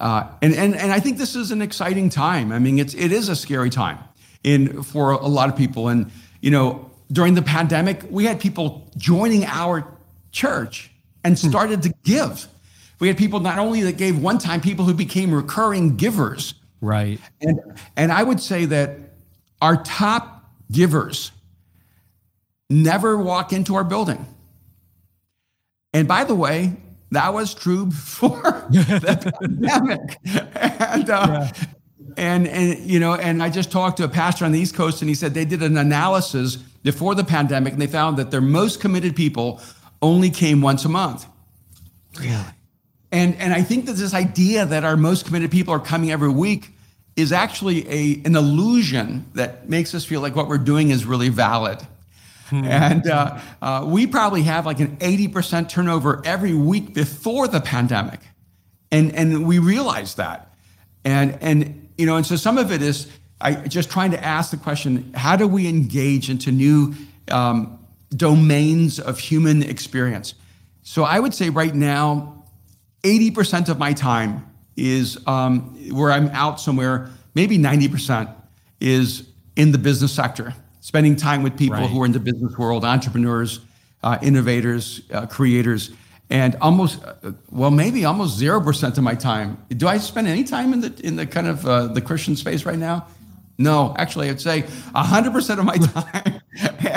[0.00, 2.50] uh, and and and I think this is an exciting time.
[2.50, 3.98] I mean, it's it is a scary time
[4.42, 6.10] in for a lot of people, and
[6.40, 9.86] you know, during the pandemic, we had people joining our
[10.32, 10.90] church
[11.22, 11.48] and hmm.
[11.48, 12.48] started to give.
[12.98, 17.20] We had people not only that gave one time, people who became recurring givers Right.
[17.40, 17.60] And
[17.96, 18.98] and I would say that
[19.60, 21.32] our top givers
[22.68, 24.26] never walk into our building.
[25.92, 26.76] And by the way,
[27.12, 30.18] that was true before the pandemic.
[30.24, 31.52] And, uh, yeah.
[32.16, 35.02] and and you know, and I just talked to a pastor on the East Coast,
[35.02, 38.40] and he said they did an analysis before the pandemic, and they found that their
[38.40, 39.60] most committed people
[40.02, 41.26] only came once a month.
[42.18, 42.34] Really?
[43.16, 46.28] And, and I think that this idea that our most committed people are coming every
[46.28, 46.68] week
[47.16, 51.30] is actually a, an illusion that makes us feel like what we're doing is really
[51.30, 51.78] valid.
[52.50, 52.64] Hmm.
[52.64, 58.20] And uh, uh, we probably have like an 80% turnover every week before the pandemic.
[58.92, 60.54] And, and we realize that.
[61.02, 63.08] And, and, you know, and so some of it is
[63.40, 66.94] I, just trying to ask the question how do we engage into new
[67.30, 67.78] um,
[68.10, 70.34] domains of human experience?
[70.82, 72.35] So I would say right now,
[73.06, 74.44] 80% of my time
[74.76, 78.34] is um, where I'm out somewhere, maybe 90%
[78.80, 81.88] is in the business sector, spending time with people right.
[81.88, 83.60] who are in the business world, entrepreneurs,
[84.02, 85.92] uh, innovators, uh, creators,
[86.28, 89.64] and almost, uh, well, maybe almost 0% of my time.
[89.70, 92.66] Do I spend any time in the, in the kind of uh, the Christian space
[92.66, 93.06] right now?
[93.58, 96.40] No, actually, I'd say 100% of my time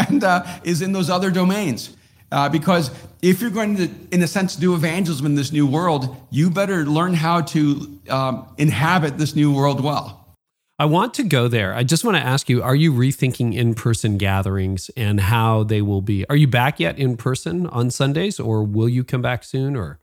[0.08, 1.96] and uh, is in those other domains.
[2.32, 6.16] Uh, because if you're going to, in a sense, do evangelism in this new world,
[6.30, 10.20] you better learn how to um, inhabit this new world well.
[10.78, 11.74] I want to go there.
[11.74, 16.02] I just want to ask you: Are you rethinking in-person gatherings and how they will
[16.02, 16.26] be?
[16.30, 19.76] Are you back yet in person on Sundays, or will you come back soon?
[19.76, 20.00] Or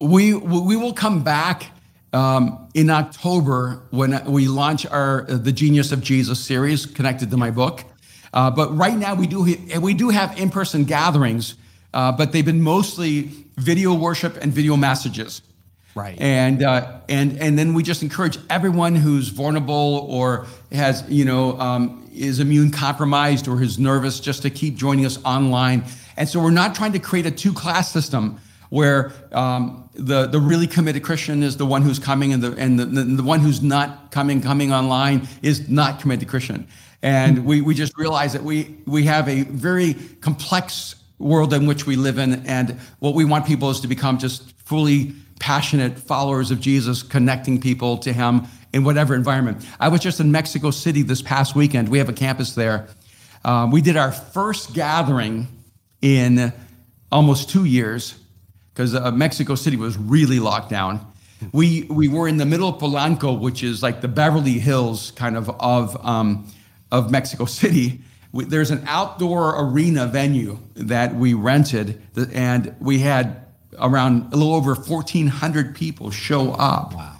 [0.00, 1.70] we we will come back
[2.12, 7.52] um, in October when we launch our the Genius of Jesus series connected to my
[7.52, 7.84] book.
[8.38, 9.40] Uh, but right now we do
[9.80, 11.56] we do have in-person gatherings,
[11.92, 13.22] uh, but they've been mostly
[13.56, 15.42] video worship and video messages.
[15.96, 16.16] Right.
[16.20, 21.58] And uh, and and then we just encourage everyone who's vulnerable or has you know
[21.58, 25.82] um, is immune compromised or is nervous just to keep joining us online.
[26.16, 30.68] And so we're not trying to create a two-class system where um, the the really
[30.68, 33.62] committed Christian is the one who's coming and the and the, the, the one who's
[33.62, 36.68] not coming coming online is not committed Christian.
[37.02, 41.86] And we, we just realize that we, we have a very complex world in which
[41.86, 42.46] we live in.
[42.46, 47.60] And what we want people is to become just fully passionate followers of Jesus, connecting
[47.60, 49.64] people to Him in whatever environment.
[49.80, 51.88] I was just in Mexico City this past weekend.
[51.88, 52.88] We have a campus there.
[53.44, 55.46] Um, we did our first gathering
[56.02, 56.52] in
[57.10, 58.18] almost two years
[58.72, 61.04] because uh, Mexico City was really locked down.
[61.52, 65.36] We we were in the middle of Polanco, which is like the Beverly Hills kind
[65.36, 66.48] of of um,
[66.90, 68.00] of Mexico City.
[68.32, 73.46] We, there's an outdoor arena venue that we rented, and we had
[73.78, 76.94] around a little over 1,400 people show up.
[76.94, 77.14] Wow.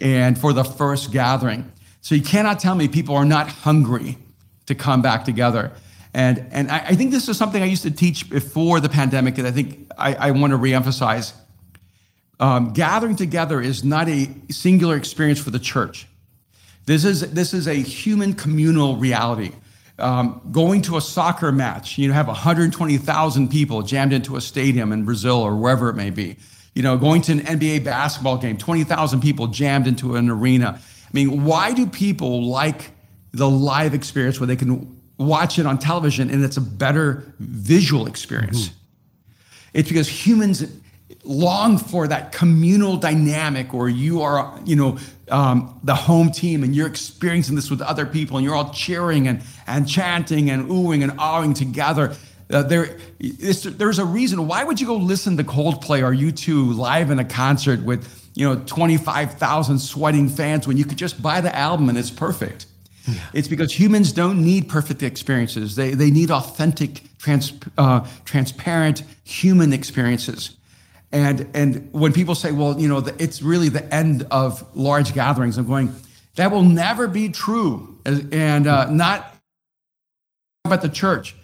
[0.00, 1.70] And for the first gathering.
[2.00, 4.16] So you cannot tell me people are not hungry
[4.66, 5.72] to come back together.
[6.14, 9.38] And, and I, I think this is something I used to teach before the pandemic,
[9.38, 11.34] and I think I, I want to reemphasize.
[12.40, 16.06] Um, gathering together is not a singular experience for the church.
[16.90, 19.52] This is, this is a human communal reality.
[20.00, 24.90] Um, going to a soccer match, you know, have 120,000 people jammed into a stadium
[24.90, 26.36] in Brazil or wherever it may be.
[26.74, 30.80] You know, going to an NBA basketball game, 20,000 people jammed into an arena.
[30.80, 32.90] I mean, why do people like
[33.30, 38.08] the live experience where they can watch it on television and it's a better visual
[38.08, 38.66] experience?
[38.66, 38.76] Mm-hmm.
[39.74, 40.64] It's because humans
[41.24, 44.98] long for that communal dynamic where you are, you know,
[45.30, 49.28] um, the home team and you're experiencing this with other people and you're all cheering
[49.28, 52.14] and, and chanting and oohing and awing together.
[52.50, 54.46] Uh, there, there's a reason.
[54.48, 58.48] Why would you go listen to Coldplay or U2 live in a concert with, you
[58.48, 62.66] know, 25,000 sweating fans when you could just buy the album and it's perfect?
[63.06, 63.14] Yeah.
[63.34, 65.76] It's because humans don't need perfect experiences.
[65.76, 70.56] They, they need authentic, trans, uh, transparent human experiences.
[71.12, 75.12] And, and when people say, well, you know, the, it's really the end of large
[75.12, 75.94] gatherings, I'm going,
[76.36, 77.98] that will never be true.
[78.04, 79.34] And uh, not
[80.64, 81.34] about the church.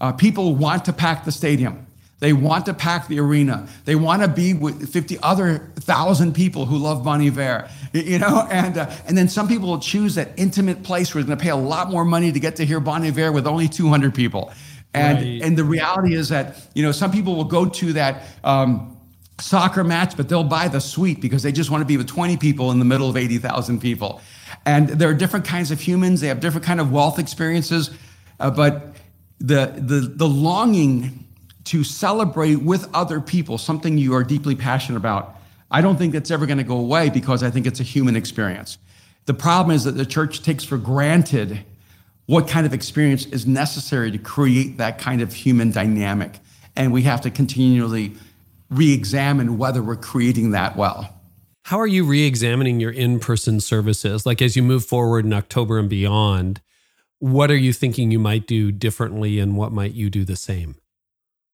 [0.00, 1.86] Uh, people want to pack the stadium.
[2.18, 3.68] They want to pack the arena.
[3.84, 8.46] They want to be with 50 other thousand people who love Bon Iver, you know?
[8.50, 11.42] And, uh, and then some people will choose that intimate place where they're going to
[11.42, 14.50] pay a lot more money to get to hear Bon Iver with only 200 people.
[14.94, 15.42] And, right.
[15.42, 18.95] and the reality is that, you know, some people will go to that, um,
[19.38, 22.36] soccer match, but they'll buy the suite because they just want to be with 20
[22.36, 24.20] people in the middle of 80,000 people.
[24.64, 26.20] And there are different kinds of humans.
[26.20, 27.90] They have different kind of wealth experiences,
[28.40, 28.96] uh, but
[29.38, 31.26] the, the, the longing
[31.64, 35.36] to celebrate with other people, something you are deeply passionate about,
[35.70, 38.16] I don't think that's ever going to go away because I think it's a human
[38.16, 38.78] experience.
[39.26, 41.64] The problem is that the church takes for granted
[42.26, 46.38] what kind of experience is necessary to create that kind of human dynamic.
[46.76, 48.14] And we have to continually
[48.70, 51.12] re examine whether we're creating that well.
[51.64, 54.24] How are you re examining your in person services?
[54.24, 56.60] Like as you move forward in October and beyond,
[57.18, 60.76] what are you thinking you might do differently and what might you do the same?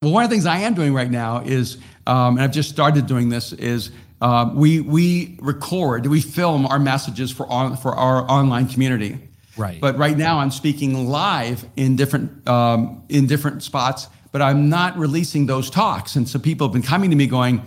[0.02, 2.68] Well, one of the things I am doing right now is, um, and I've just
[2.68, 7.94] started doing this, is uh, we we record, we film our messages for on, for
[7.94, 9.18] our online community.
[9.56, 9.80] Right.
[9.80, 14.96] But right now, I'm speaking live in different um, in different spots but I'm not
[14.98, 16.16] releasing those talks.
[16.16, 17.62] And so people have been coming to me going,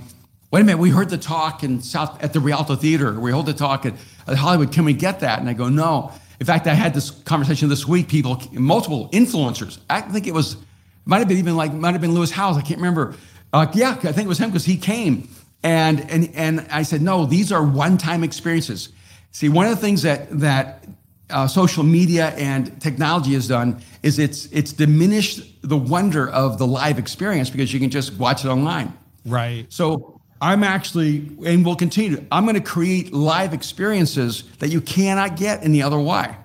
[0.52, 3.18] wait a minute, we heard the talk in South at the Rialto Theater.
[3.18, 3.94] We heard the talk at,
[4.28, 4.72] at Hollywood.
[4.74, 5.40] Can we get that?
[5.40, 6.12] And I go, no.
[6.40, 8.10] In fact, I had this conversation this week.
[8.10, 9.78] People, multiple influencers.
[9.90, 10.58] I think it was,
[11.06, 12.58] might have been even like, might have been Lewis Howes.
[12.58, 13.16] I can't remember.
[13.54, 15.30] Uh, yeah, I think it was him because he came.
[15.64, 18.90] And, and, and I said, no, these are one-time experiences.
[19.32, 20.84] See, one of the things that, that
[21.30, 26.68] uh, social media and technology has done is it's it's diminished the wonder of the
[26.68, 28.96] live experience because you can just watch it online.
[29.26, 29.66] Right.
[29.70, 32.24] So I'm actually and will continue.
[32.32, 36.36] I'm going to create live experiences that you cannot get any other way.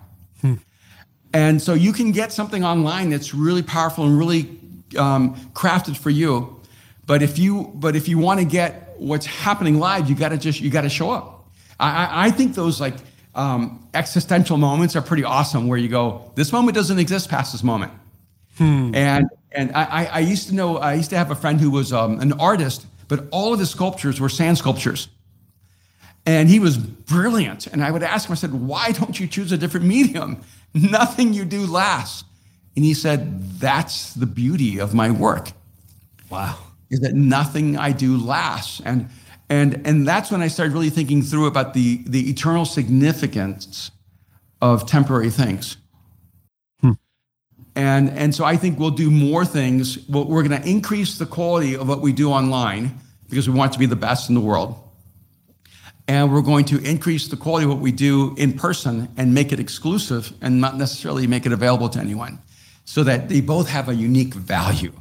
[0.40, 0.54] Hmm.
[1.34, 4.58] And so you can get something online that's really powerful and really
[4.98, 6.60] um, crafted for you.
[7.06, 10.38] But if you but if you want to get what's happening live, you got to
[10.38, 11.48] just you got to show up.
[11.78, 12.94] I, I think those like
[13.34, 17.62] um, existential moments are pretty awesome where you go, this moment doesn't exist past this
[17.62, 17.92] moment.
[18.56, 18.94] Hmm.
[18.94, 21.92] And and I, I used to know, I used to have a friend who was
[21.92, 25.08] um, an artist, but all of his sculptures were sand sculptures.
[26.26, 27.66] And he was brilliant.
[27.66, 30.42] And I would ask him, I said, why don't you choose a different medium?
[30.74, 32.24] Nothing you do lasts.
[32.76, 35.50] And he said, that's the beauty of my work.
[36.30, 36.58] Wow.
[36.88, 38.80] Is that nothing I do lasts.
[38.84, 39.08] And
[39.50, 43.90] and, and that's when I started really thinking through about the, the eternal significance
[44.62, 45.76] of temporary things.
[46.80, 46.92] Hmm.
[47.74, 50.08] And, and so I think we'll do more things.
[50.08, 53.80] We're going to increase the quality of what we do online because we want to
[53.80, 54.76] be the best in the world.
[56.06, 59.52] And we're going to increase the quality of what we do in person and make
[59.52, 62.40] it exclusive and not necessarily make it available to anyone
[62.84, 64.92] so that they both have a unique value.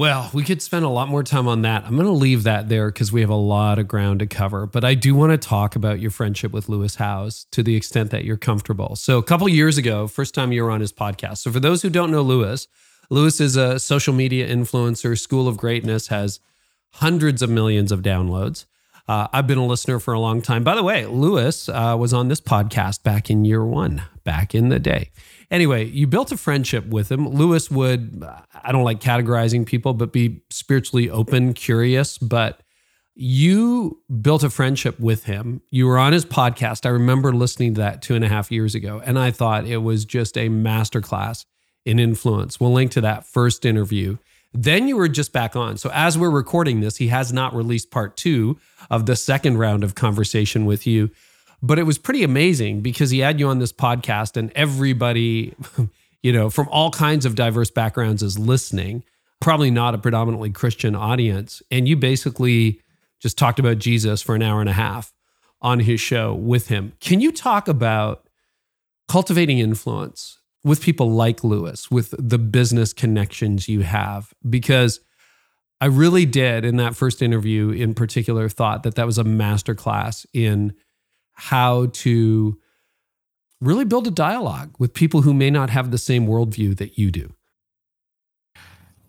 [0.00, 1.84] Well, we could spend a lot more time on that.
[1.84, 4.64] I'm going to leave that there because we have a lot of ground to cover.
[4.64, 8.10] But I do want to talk about your friendship with Lewis Howes to the extent
[8.10, 8.96] that you're comfortable.
[8.96, 11.40] So, a couple years ago, first time you were on his podcast.
[11.42, 12.66] So, for those who don't know Lewis,
[13.10, 16.40] Lewis is a social media influencer, School of Greatness, has
[16.92, 18.64] hundreds of millions of downloads.
[19.06, 20.64] Uh, I've been a listener for a long time.
[20.64, 24.70] By the way, Lewis uh, was on this podcast back in year one, back in
[24.70, 25.10] the day.
[25.50, 27.28] Anyway, you built a friendship with him.
[27.28, 28.24] Lewis would,
[28.62, 32.18] I don't like categorizing people, but be spiritually open, curious.
[32.18, 32.60] But
[33.16, 35.60] you built a friendship with him.
[35.70, 36.86] You were on his podcast.
[36.86, 39.78] I remember listening to that two and a half years ago, and I thought it
[39.78, 41.44] was just a masterclass
[41.84, 42.60] in influence.
[42.60, 44.18] We'll link to that first interview.
[44.52, 45.76] Then you were just back on.
[45.76, 48.58] So as we're recording this, he has not released part two
[48.90, 51.10] of the second round of conversation with you.
[51.62, 55.54] But it was pretty amazing because he had you on this podcast and everybody,
[56.22, 59.04] you know, from all kinds of diverse backgrounds is listening,
[59.40, 61.62] probably not a predominantly Christian audience.
[61.70, 62.80] And you basically
[63.20, 65.12] just talked about Jesus for an hour and a half
[65.60, 66.92] on his show with him.
[67.00, 68.26] Can you talk about
[69.08, 74.32] cultivating influence with people like Lewis, with the business connections you have?
[74.48, 75.00] Because
[75.80, 80.26] I really did in that first interview in particular thought that that was a masterclass
[80.32, 80.74] in
[81.40, 82.58] how to
[83.62, 87.10] really build a dialogue with people who may not have the same worldview that you
[87.10, 87.32] do.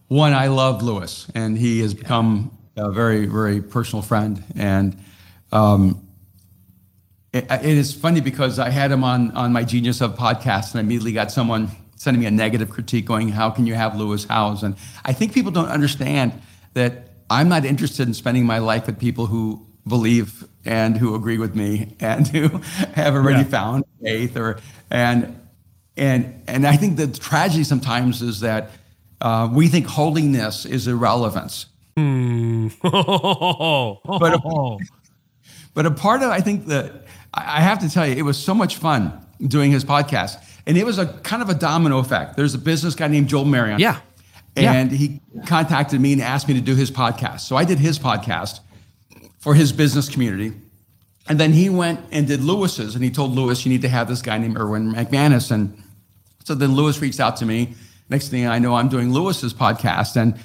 [0.07, 4.43] One, I love Lewis, and he has become a very, very personal friend.
[4.55, 4.97] And
[5.51, 6.07] um,
[7.33, 10.79] it, it is funny because I had him on on my Genius of podcast, and
[10.79, 14.23] I immediately got someone sending me a negative critique, going, "How can you have Lewis
[14.25, 16.31] Howes?" And I think people don't understand
[16.75, 21.37] that I'm not interested in spending my life with people who believe and who agree
[21.37, 22.47] with me and who
[22.93, 23.45] have already yeah.
[23.45, 24.59] found faith or
[24.89, 25.39] and
[25.97, 28.71] and and I think the tragedy sometimes is that
[29.19, 31.67] uh, we think holiness is irrelevance.
[31.97, 32.69] Hmm.
[32.81, 34.77] but a,
[35.73, 38.53] but a part of I think that I have to tell you, it was so
[38.53, 42.35] much fun doing his podcast, and it was a kind of a domino effect.
[42.35, 43.79] There's a business guy named Joel Marion.
[43.79, 43.99] Yeah.
[44.53, 44.97] And yeah.
[44.97, 47.41] he contacted me and asked me to do his podcast.
[47.41, 48.59] So I did his podcast
[49.41, 50.53] for his business community.
[51.27, 54.07] And then he went and did Lewis's, and he told Lewis, you need to have
[54.07, 55.51] this guy named Erwin McManus.
[55.51, 55.83] And
[56.43, 57.75] so then Lewis reached out to me.
[58.09, 60.15] Next thing I know, I'm doing Lewis's podcast.
[60.15, 60.39] And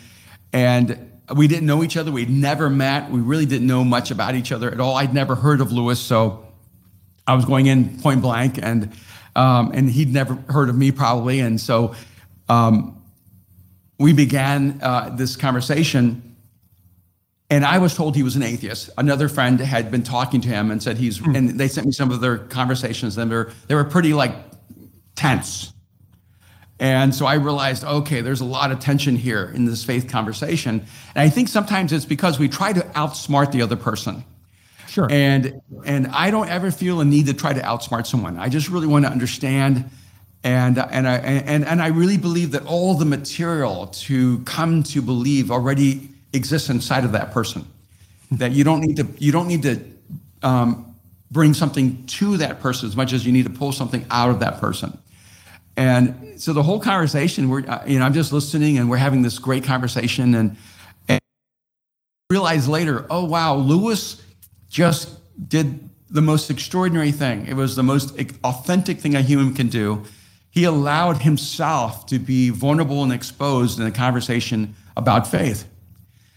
[0.52, 2.12] and we didn't know each other.
[2.12, 3.10] We'd never met.
[3.10, 4.94] We really didn't know much about each other at all.
[4.94, 6.46] I'd never heard of Lewis, so
[7.26, 8.92] I was going in point blank, and
[9.34, 11.40] um, and he'd never heard of me probably.
[11.40, 11.94] And so
[12.48, 13.02] um,
[13.98, 16.25] we began uh, this conversation
[17.48, 18.90] and I was told he was an atheist.
[18.98, 21.36] Another friend had been talking to him and said he's, mm.
[21.36, 24.34] and they sent me some of their conversations, and they were, they were pretty like
[25.14, 25.72] tense.
[26.78, 30.84] And so I realized, okay, there's a lot of tension here in this faith conversation.
[31.14, 34.24] And I think sometimes it's because we try to outsmart the other person.
[34.86, 35.08] Sure.
[35.10, 38.38] And and I don't ever feel a need to try to outsmart someone.
[38.38, 39.90] I just really want to understand
[40.42, 45.02] and and I and, and I really believe that all the material to come to
[45.02, 47.66] believe already exists inside of that person.
[48.30, 49.80] that you don't need to you don't need to
[50.42, 50.94] um,
[51.30, 54.40] bring something to that person as much as you need to pull something out of
[54.40, 54.96] that person.
[55.76, 59.22] And so the whole conversation, we're uh, you know I'm just listening and we're having
[59.22, 60.56] this great conversation and,
[61.08, 61.20] and
[62.30, 64.22] realize later, oh wow, Lewis
[64.68, 65.10] just
[65.48, 67.46] did the most extraordinary thing.
[67.46, 70.04] It was the most authentic thing a human can do.
[70.50, 75.66] He allowed himself to be vulnerable and exposed in a conversation about faith.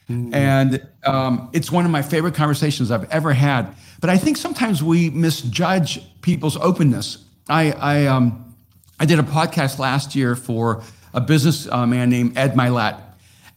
[0.10, 0.34] Mm-hmm.
[0.34, 3.76] And um, it's one of my favorite conversations I've ever had.
[4.02, 7.24] But I think sometimes we misjudge people's openness.
[7.48, 8.56] I, I, um,
[9.00, 10.84] I did a podcast last year for
[11.14, 13.00] a business uh, man named Ed Mylett.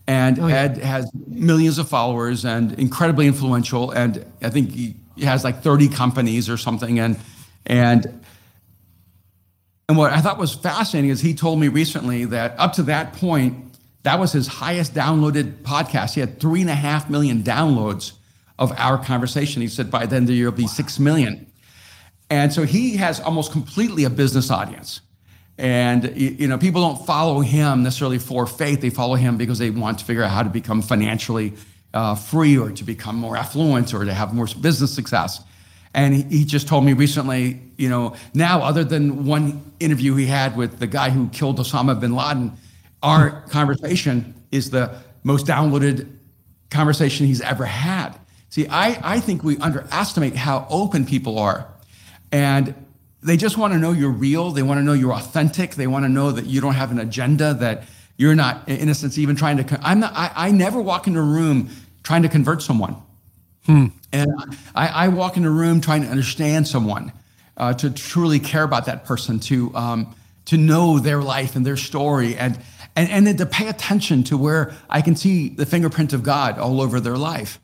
[0.07, 0.63] And oh, yeah.
[0.63, 3.91] Ed has millions of followers and incredibly influential.
[3.91, 6.99] And I think he has like 30 companies or something.
[6.99, 7.19] And,
[7.65, 8.25] and,
[9.89, 13.15] and what I thought was fascinating is he told me recently that up to that
[13.15, 13.72] point,
[14.03, 16.15] that was his highest downloaded podcast.
[16.15, 18.13] He had three and a half million downloads
[18.59, 19.63] of our conversation.
[19.63, 21.47] He said by then there will be six million.
[22.31, 25.01] And so he has almost completely a business audience.
[25.59, 28.81] And you know, people don't follow him necessarily for faith.
[28.81, 31.55] They follow him because they want to figure out how to become financially
[31.95, 35.43] uh, free or to become more affluent or to have more business success.
[35.95, 40.27] And he, he just told me recently, you know, now other than one interview he
[40.27, 42.53] had with the guy who killed Osama bin Laden,
[43.03, 44.95] our conversation is the
[45.25, 46.09] most downloaded
[46.71, 48.19] conversation he's ever had.
[48.49, 51.67] See, I, I think we underestimate how open people are.
[52.31, 52.75] And
[53.23, 54.51] they just want to know you're real.
[54.51, 55.75] They want to know you're authentic.
[55.75, 57.85] They want to know that you don't have an agenda, that
[58.17, 59.81] you're not, in a sense, even trying to.
[59.83, 61.71] I'm not, I, I never walk into a room
[62.03, 62.97] trying to convert someone.
[63.65, 63.87] Hmm.
[64.13, 64.29] And
[64.75, 67.13] I, I, walk in a room trying to understand someone,
[67.57, 71.77] uh, to truly care about that person, to, um, to know their life and their
[71.77, 72.37] story.
[72.37, 72.59] And,
[72.97, 76.59] and, and then to pay attention to where I can see the fingerprint of God
[76.59, 77.59] all over their life.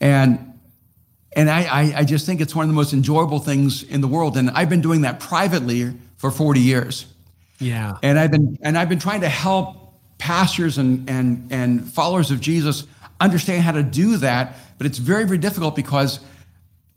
[0.00, 0.54] And
[1.34, 4.08] And I, I, I just think it's one of the most enjoyable things in the
[4.08, 4.36] world.
[4.36, 7.06] And I've been doing that privately for 40 years.
[7.58, 7.96] Yeah.
[8.02, 12.40] And I've been and I've been trying to help pastors and and and followers of
[12.40, 12.84] Jesus
[13.20, 16.20] understand how to do that, but it's very very difficult because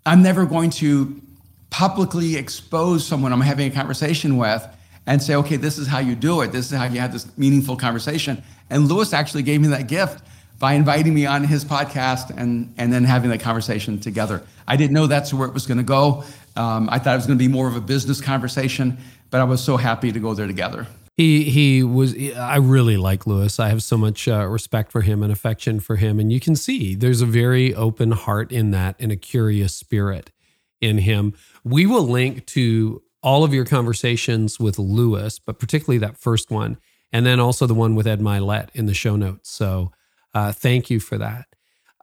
[0.05, 1.21] I'm never going to
[1.69, 4.65] publicly expose someone I'm having a conversation with
[5.07, 6.51] and say, okay, this is how you do it.
[6.51, 8.43] This is how you have this meaningful conversation.
[8.69, 10.23] And Lewis actually gave me that gift
[10.57, 14.41] by inviting me on his podcast and, and then having that conversation together.
[14.67, 16.23] I didn't know that's where it was going to go.
[16.55, 18.97] Um, I thought it was going to be more of a business conversation,
[19.29, 20.87] but I was so happy to go there together.
[21.17, 22.13] He he was.
[22.35, 23.57] I really like Lewis.
[23.57, 26.57] I have so much uh, respect for him and affection for him, and you can
[26.57, 30.31] see there's a very open heart in that, and a curious spirit
[30.81, 31.33] in him.
[31.63, 36.77] We will link to all of your conversations with Lewis, but particularly that first one,
[37.11, 39.49] and then also the one with Ed Mylett in the show notes.
[39.49, 39.91] So
[40.35, 41.47] uh, thank you for that.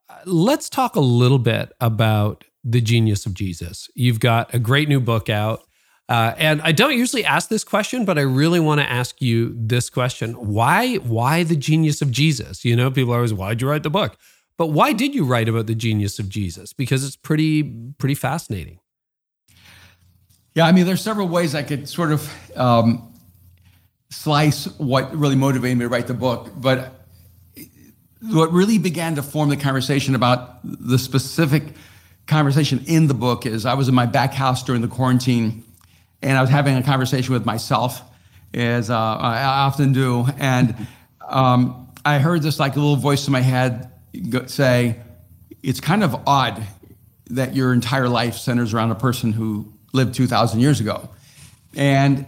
[0.09, 3.89] Uh, let's talk a little bit about the genius of Jesus.
[3.95, 5.63] You've got a great new book out.
[6.09, 9.55] Uh, and I don't usually ask this question, but I really want to ask you
[9.57, 12.65] this question: Why, why the genius of Jesus?
[12.65, 14.17] You know, people are always, "Why'd you write the book?"
[14.59, 16.73] But why did you write about the genius of Jesus?
[16.73, 17.63] Because it's pretty,
[17.99, 18.81] pretty fascinating.
[20.55, 23.11] Yeah, I mean, there's several ways I could sort of um,
[24.11, 27.07] slice what really motivated me to write the book, but
[28.21, 31.63] what really began to form the conversation about the specific
[32.27, 35.65] conversation in the book is I was in my back house during the quarantine
[36.21, 38.01] and I was having a conversation with myself,
[38.55, 40.27] as uh, I often do.
[40.39, 40.87] And
[41.27, 43.91] um, I heard this like a little voice in my head
[44.47, 45.01] say,
[45.63, 46.63] It's kind of odd
[47.31, 51.09] that your entire life centers around a person who lived 2,000 years ago.
[51.75, 52.27] And,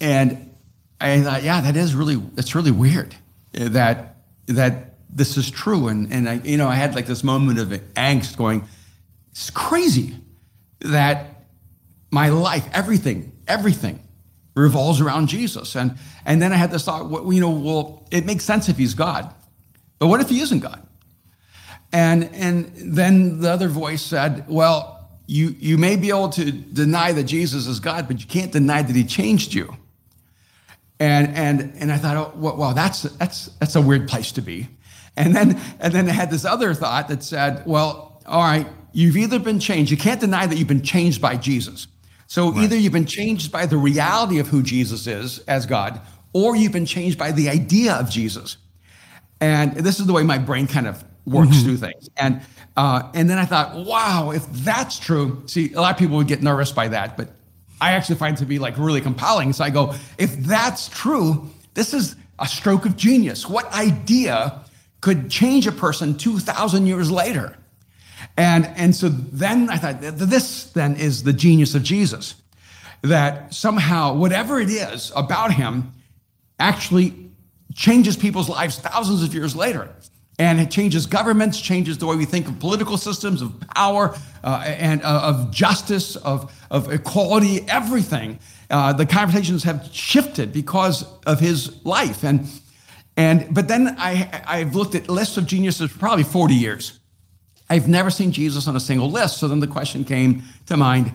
[0.00, 0.54] and
[1.00, 3.14] I thought, yeah, that is really, it's really weird
[3.52, 5.88] that, that this is true.
[5.88, 8.66] And, and I, you know, I had like this moment of angst going,
[9.30, 10.16] it's crazy
[10.80, 11.44] that
[12.10, 14.02] my life, everything, everything
[14.54, 15.76] revolves around Jesus.
[15.76, 18.78] And, and then I had this thought, well, you know, well, it makes sense if
[18.78, 19.32] he's God,
[19.98, 20.82] but what if he isn't God?
[21.92, 24.95] And, and then the other voice said, well,
[25.26, 28.82] you, you may be able to deny that Jesus is God, but you can't deny
[28.82, 29.76] that he changed you.
[30.98, 34.68] And, and, and I thought, oh, well, that's, that's, that's a weird place to be.
[35.16, 39.16] And then, and then I had this other thought that said, well, all right, you've
[39.16, 41.86] either been changed, you can't deny that you've been changed by Jesus.
[42.28, 42.64] So right.
[42.64, 46.00] either you've been changed by the reality of who Jesus is as God,
[46.32, 48.56] or you've been changed by the idea of Jesus.
[49.40, 51.64] And this is the way my brain kind of works mm-hmm.
[51.64, 52.08] through things.
[52.16, 52.40] And
[52.76, 56.28] uh, and then I thought, wow, if that's true, see, a lot of people would
[56.28, 57.30] get nervous by that, but
[57.80, 59.52] I actually find it to be like really compelling.
[59.52, 63.48] So I go, if that's true, this is a stroke of genius.
[63.48, 64.60] What idea
[65.00, 67.56] could change a person 2,000 years later?
[68.36, 72.34] And, and so then I thought, this then is the genius of Jesus.
[73.02, 75.94] That somehow, whatever it is about him
[76.58, 77.30] actually
[77.74, 79.94] changes people's lives thousands of years later.
[80.38, 84.14] And it changes governments, changes the way we think of political systems, of power,
[84.44, 88.38] uh, and uh, of justice, of, of equality, everything.
[88.68, 92.22] Uh, the conversations have shifted because of his life.
[92.22, 92.46] And,
[93.16, 96.98] and, but then I, I've looked at lists of geniuses for probably 40 years.
[97.70, 99.38] I've never seen Jesus on a single list.
[99.38, 101.12] So then the question came to mind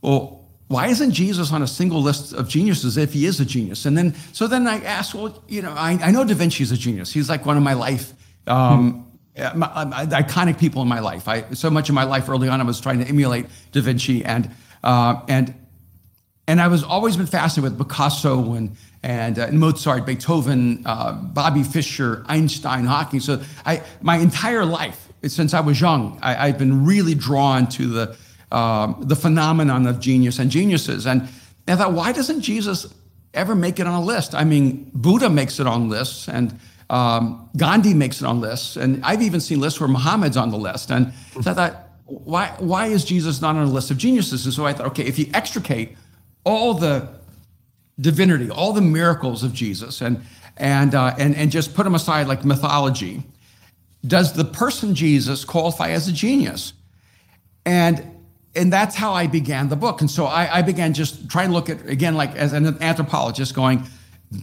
[0.00, 0.38] well,
[0.68, 3.86] why isn't Jesus on a single list of geniuses if he is a genius?
[3.86, 6.76] And then, so then I asked, well, you know, I, I know Da Vinci's a
[6.76, 7.12] genius.
[7.12, 8.12] He's like one of my life,
[8.48, 9.58] um, hmm.
[9.58, 11.28] my, my, iconic people in my life.
[11.28, 14.24] I, so much of my life early on, I was trying to emulate Da Vinci.
[14.24, 14.50] And,
[14.82, 15.54] uh, and,
[16.46, 21.62] and I was always been fascinated with Picasso and, and, uh, Mozart, Beethoven, uh, Bobby
[21.62, 23.20] Fischer, Einstein, Hawking.
[23.20, 27.86] So I, my entire life, since I was young, I, have been really drawn to
[27.86, 28.16] the,
[28.52, 31.06] um, the phenomenon of genius and geniuses.
[31.06, 31.28] And
[31.66, 32.92] I thought, why doesn't Jesus
[33.34, 34.34] ever make it on a list?
[34.34, 36.58] I mean, Buddha makes it on lists, and
[36.90, 40.56] um, Gandhi makes it on lists, and I've even seen lists where Muhammad's on the
[40.56, 40.90] list.
[40.90, 44.46] And I thought, why, why is Jesus not on a list of geniuses?
[44.46, 45.96] And so I thought, okay, if you extricate
[46.44, 47.08] all the
[48.00, 50.22] divinity, all the miracles of Jesus, and
[50.56, 53.22] and uh, and and just put them aside like mythology,
[54.06, 56.72] does the person Jesus qualify as a genius?
[57.66, 58.14] And
[58.56, 60.00] and that's how I began the book.
[60.00, 63.54] And so I, I began just trying to look at again, like as an anthropologist,
[63.54, 63.84] going,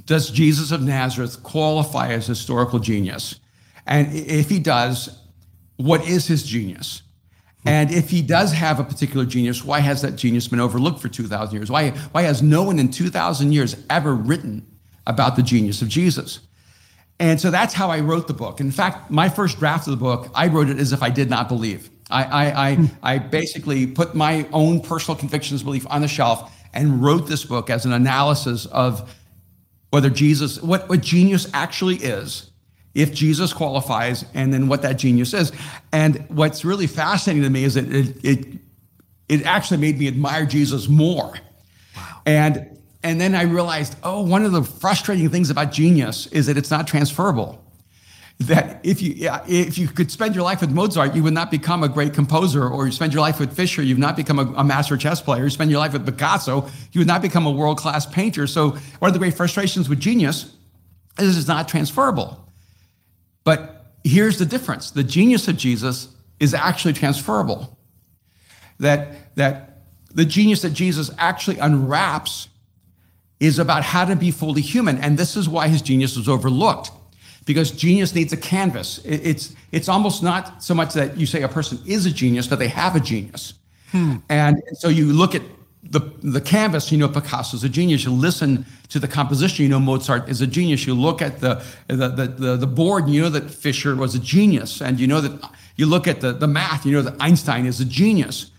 [0.05, 3.39] does Jesus of Nazareth qualify as historical genius?
[3.85, 5.21] And if he does,
[5.77, 7.01] what is his genius?
[7.65, 11.09] And if he does have a particular genius, why has that genius been overlooked for
[11.09, 11.71] 2,000 years?
[11.71, 14.65] Why, why has no one in 2,000 years ever written
[15.07, 16.41] about the genius of Jesus?
[17.19, 18.59] And so that's how I wrote the book.
[18.59, 21.29] In fact, my first draft of the book, I wrote it as if I did
[21.29, 21.89] not believe.
[22.11, 22.85] I, I, I, hmm.
[23.01, 27.69] I basically put my own personal convictions belief on the shelf and wrote this book
[27.69, 29.11] as an analysis of
[29.95, 32.51] whether Jesus, what, what genius actually is,
[32.93, 35.53] if Jesus qualifies, and then what that genius is.
[35.93, 38.47] And what's really fascinating to me is that it, it,
[39.29, 41.37] it actually made me admire Jesus more.
[41.95, 42.21] Wow.
[42.25, 46.57] And and then I realized, oh, one of the frustrating things about genius is that
[46.57, 47.64] it's not transferable
[48.39, 49.13] that if you
[49.47, 52.67] if you could spend your life with Mozart, you would not become a great composer,
[52.67, 55.43] or you spend your life with Fischer, you've not become a, a master chess player.
[55.43, 58.45] You spend your life with Picasso, you would not become a world class painter.
[58.45, 60.53] So one of the great frustrations with genius
[61.17, 62.51] is it's not transferable.
[63.45, 66.09] But here's the difference: the genius of Jesus
[66.39, 67.79] is actually transferable.
[68.79, 69.83] That that
[70.13, 72.49] the genius that Jesus actually unwraps
[73.39, 76.91] is about how to be fully human, and this is why his genius was overlooked
[77.45, 78.99] because genius needs a canvas.
[79.05, 82.59] It's, it's almost not so much that you say a person is a genius, but
[82.59, 83.53] they have a genius.
[83.91, 84.17] Hmm.
[84.29, 85.43] And so you look at
[85.83, 88.03] the, the canvas, you know Picasso's a genius.
[88.03, 90.87] You listen to the composition, you know Mozart is a genius.
[90.87, 94.19] You look at the, the, the, the, the board, you know that Fischer was a
[94.19, 94.81] genius.
[94.81, 97.79] And you know that you look at the, the math, you know that Einstein is
[97.79, 98.51] a genius.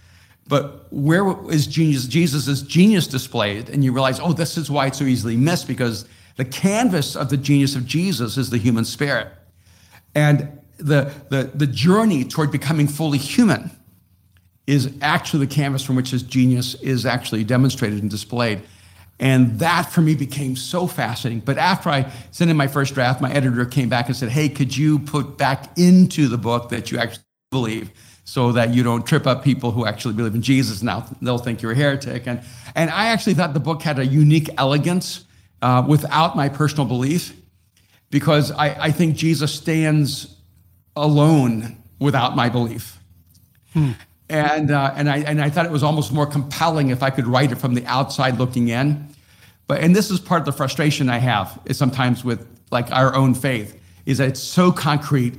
[0.49, 2.07] But where is genius?
[2.07, 5.67] Jesus' is genius displayed, and you realize, oh, this is why it's so easily missed
[5.67, 6.07] because
[6.37, 9.29] the canvas of the genius of Jesus is the human spirit.
[10.15, 13.71] And the, the, the journey toward becoming fully human
[14.67, 18.63] is actually the canvas from which his genius is actually demonstrated and displayed.
[19.19, 21.41] And that for me became so fascinating.
[21.41, 24.49] But after I sent in my first draft, my editor came back and said, Hey,
[24.51, 27.91] could you put back into the book that you actually believe
[28.25, 30.83] so that you don't trip up people who actually believe in Jesus?
[30.83, 32.27] Now they'll think you're a heretic.
[32.27, 32.43] And,
[32.75, 35.26] and I actually thought the book had a unique elegance
[35.63, 37.35] uh, without my personal belief
[38.11, 40.37] because I, I, think Jesus stands
[40.95, 42.99] alone without my belief.
[43.73, 43.93] Hmm.
[44.29, 47.27] And, uh, and, I, and I thought it was almost more compelling if I could
[47.27, 49.09] write it from the outside looking in.
[49.67, 53.15] But, and this is part of the frustration I have is sometimes with like our
[53.15, 55.35] own faith is that it's so concrete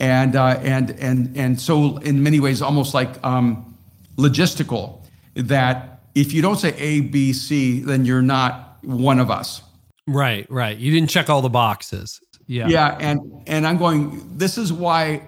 [0.00, 3.76] and, uh, and, and, and so in many ways almost like um,
[4.16, 5.02] logistical
[5.34, 9.62] that if you don't say A, B, C, then you're not one of us.
[10.06, 10.76] Right, right.
[10.76, 12.20] You didn't check all the boxes.
[12.46, 12.68] Yeah.
[12.68, 15.22] Yeah, and and I'm going this is why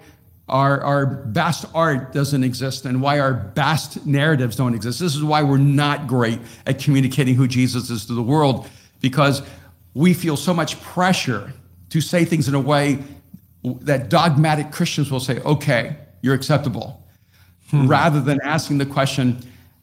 [0.49, 5.01] our our best art doesn't exist and why our best narratives don't exist.
[5.01, 8.69] This is why we're not great at communicating who Jesus is to the world
[9.01, 9.43] because
[9.95, 11.53] we feel so much pressure
[11.91, 13.03] to say things in a way
[13.63, 17.07] that dogmatic Christians will say, "Okay, you're acceptable."
[17.71, 17.87] Hmm.
[17.87, 19.39] Rather than asking the question,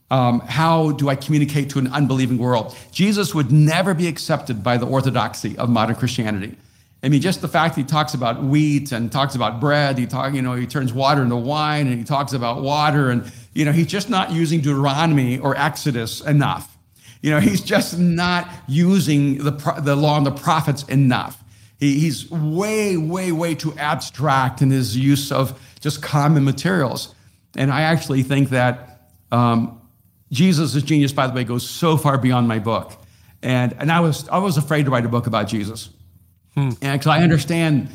[0.10, 2.76] um, how do I communicate to an unbelieving world?
[2.92, 6.58] Jesus would never be accepted by the orthodoxy of modern Christianity.
[7.04, 10.34] I mean, just the fact he talks about wheat and talks about bread, he talk,
[10.34, 13.72] you know, he turns water into wine and he talks about water, and you know,
[13.72, 16.76] he's just not using Deuteronomy or Exodus enough.
[17.22, 19.52] You know, he's just not using the
[19.82, 21.44] the law and the prophets enough.
[21.80, 27.14] He, he's way, way, way too abstract in his use of just common materials.
[27.56, 29.80] And I actually think that um,
[30.32, 32.94] Jesus' is genius, by the way, goes so far beyond my book.
[33.42, 35.90] And, and I, was, I was afraid to write a book about Jesus.
[36.56, 36.72] Hmm.
[36.82, 37.90] And because I understand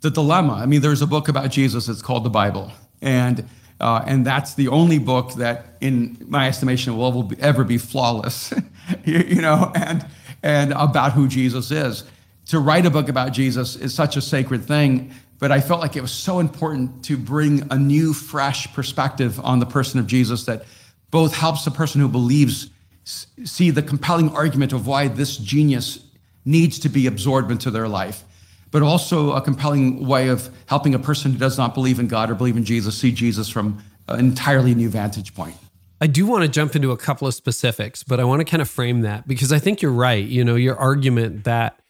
[0.00, 0.54] the dilemma.
[0.54, 2.70] I mean, there's a book about Jesus, it's called the Bible.
[3.00, 3.48] And,
[3.80, 8.52] uh, and that's the only book that, in my estimation, will ever be flawless,
[9.04, 10.06] you, you know, and,
[10.42, 12.04] and about who Jesus is.
[12.46, 15.96] To write a book about Jesus is such a sacred thing, but I felt like
[15.96, 20.44] it was so important to bring a new, fresh perspective on the person of Jesus
[20.44, 20.64] that
[21.10, 22.70] both helps the person who believes
[23.04, 26.04] see the compelling argument of why this genius
[26.44, 28.24] needs to be absorbed into their life,
[28.70, 32.30] but also a compelling way of helping a person who does not believe in God
[32.30, 35.56] or believe in Jesus see Jesus from an entirely new vantage point.
[36.00, 38.62] I do want to jump into a couple of specifics, but I want to kind
[38.62, 40.24] of frame that because I think you're right.
[40.24, 41.80] You know, your argument that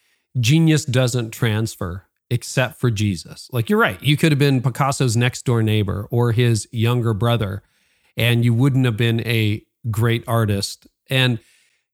[0.41, 3.49] genius doesn't transfer except for Jesus.
[3.53, 4.03] Like you're right.
[4.03, 7.63] You could have been Picasso's next door neighbor or his younger brother
[8.19, 10.87] and you wouldn't have been a great artist.
[11.09, 11.39] And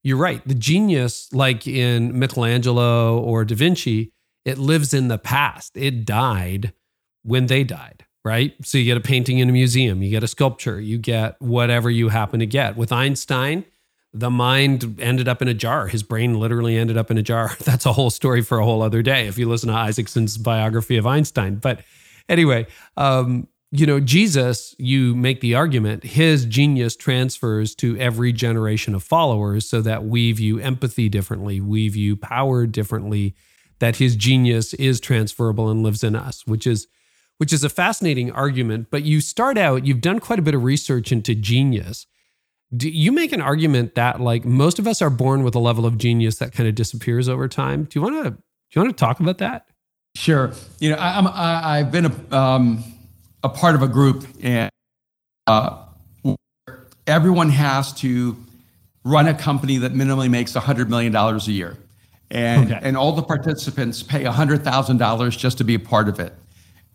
[0.03, 0.45] you're right.
[0.45, 4.11] The genius, like in Michelangelo or Da Vinci,
[4.43, 5.77] it lives in the past.
[5.77, 6.73] It died
[7.23, 8.53] when they died, right?
[8.63, 11.89] So you get a painting in a museum, you get a sculpture, you get whatever
[11.89, 12.75] you happen to get.
[12.75, 13.65] With Einstein,
[14.13, 15.87] the mind ended up in a jar.
[15.87, 17.55] His brain literally ended up in a jar.
[17.63, 20.97] That's a whole story for a whole other day if you listen to Isaacson's biography
[20.97, 21.55] of Einstein.
[21.55, 21.83] But
[22.29, 23.47] anyway, um,
[23.79, 29.67] you know, Jesus, you make the argument, his genius transfers to every generation of followers
[29.67, 33.35] so that we view empathy differently, we view power differently,
[33.79, 36.87] that his genius is transferable and lives in us, which is
[37.37, 38.87] which is a fascinating argument.
[38.89, 42.07] But you start out, you've done quite a bit of research into genius.
[42.75, 45.85] Do you make an argument that like most of us are born with a level
[45.85, 47.83] of genius that kind of disappears over time?
[47.83, 48.37] Do you want to do
[48.71, 49.67] you want to talk about that?
[50.15, 50.53] Sure.
[50.79, 52.83] You know, I, I'm I, I've been a um,
[53.45, 54.71] a part of a group and
[55.45, 55.85] uh,
[57.05, 58.35] everyone has to
[59.03, 61.77] run a company that minimally makes $100 million a year.
[62.31, 62.79] And, okay.
[62.81, 66.33] and all the participants pay $100,000 just to be a part of it.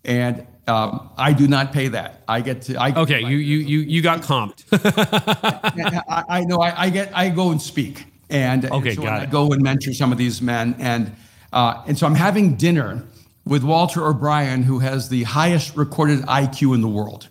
[0.03, 2.21] And um, I do not pay that.
[2.27, 2.75] I get to.
[2.75, 4.63] I, okay, I, you you you you got comped.
[6.07, 6.57] I, I, know.
[6.57, 7.11] I, I, get.
[7.15, 9.31] I go and speak, and, okay, and so got I it.
[9.31, 11.15] go and mentor some of these men, and
[11.51, 13.03] uh, and so I'm having dinner
[13.45, 17.29] with Walter O'Brien, who has the highest recorded IQ in the world,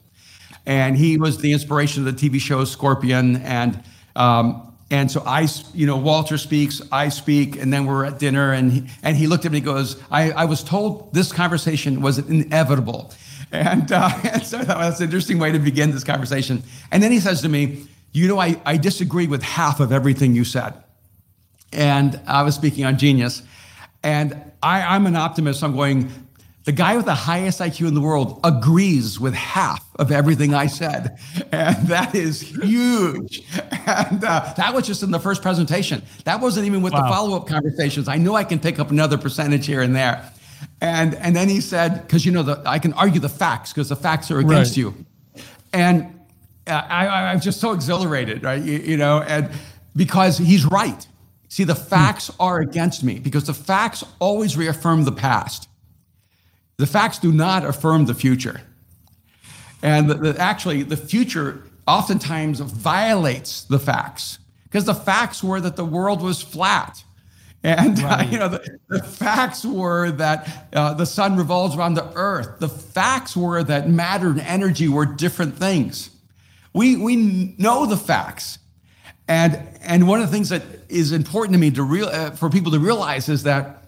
[0.66, 3.82] and he was the inspiration of the TV show Scorpion, and
[4.16, 8.52] um, and so I, you know, Walter speaks, I speak, and then we're at dinner,
[8.52, 12.00] and he, and he looked at me and goes, I, I was told this conversation
[12.00, 13.12] was inevitable.
[13.52, 16.64] And, uh, and so that's an interesting way to begin this conversation.
[16.90, 20.34] And then he says to me, You know, I, I disagree with half of everything
[20.34, 20.74] you said.
[21.72, 23.42] And I was speaking on genius.
[24.02, 25.62] And I, I'm an optimist.
[25.62, 26.10] I'm going,
[26.64, 30.66] the guy with the highest IQ in the world agrees with half of everything I
[30.66, 31.18] said.
[31.52, 33.42] And that is huge.
[33.86, 36.02] And uh, that was just in the first presentation.
[36.24, 37.02] That wasn't even with wow.
[37.02, 38.08] the follow up conversations.
[38.08, 40.30] I knew I can pick up another percentage here and there.
[40.80, 43.88] And, and then he said, because you know, the, I can argue the facts because
[43.88, 44.76] the facts are against right.
[44.76, 44.94] you.
[45.72, 46.20] And
[46.66, 48.62] uh, I, I, was just so exhilarated, right?
[48.62, 49.50] You, you know, and
[49.96, 51.06] because he's right.
[51.50, 55.68] See, the facts are against me because the facts always reaffirm the past.
[56.76, 58.60] The facts do not affirm the future.
[59.82, 65.74] And the, the, actually, the future oftentimes violates the facts because the facts were that
[65.74, 67.02] the world was flat.
[67.64, 68.28] And right.
[68.28, 72.60] uh, you know the, the, facts were that uh, the sun revolves around the earth.
[72.60, 76.10] The facts were that matter and energy were different things.
[76.72, 78.59] We we know the facts,
[79.30, 82.50] and and one of the things that is important to me to real uh, for
[82.50, 83.80] people to realize is that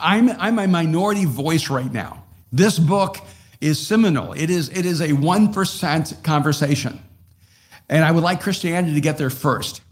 [0.00, 2.24] I'm, I'm a minority voice right now.
[2.52, 3.18] This book
[3.60, 4.32] is seminal.
[4.32, 7.00] It is, it is a 1% conversation.
[7.88, 9.82] And I would like Christianity to get there first.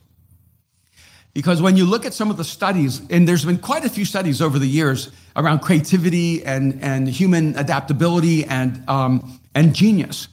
[1.35, 4.05] Because when you look at some of the studies, and there's been quite a few
[4.05, 10.29] studies over the years around creativity and, and human adaptability and, um, and genius.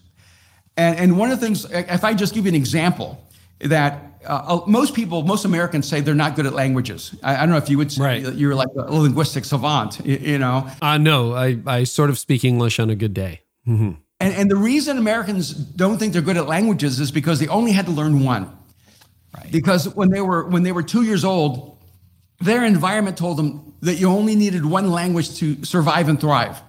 [0.78, 3.22] And, and one of the things, if I just give you an example,
[3.60, 7.16] that uh, uh, most people, most Americans say they're not good at languages.
[7.24, 8.34] I, I don't know if you would say right.
[8.34, 10.70] you're like a linguistic savant, you, you know?
[10.82, 13.42] Uh, no, I, I sort of speak English on a good day.
[13.68, 13.92] Mm-hmm.
[14.20, 17.72] And, and the reason Americans don't think they're good at languages is because they only
[17.72, 18.56] had to learn one.
[19.36, 19.52] Right.
[19.52, 21.78] Because when they were when they were two years old,
[22.40, 26.62] their environment told them that you only needed one language to survive and thrive.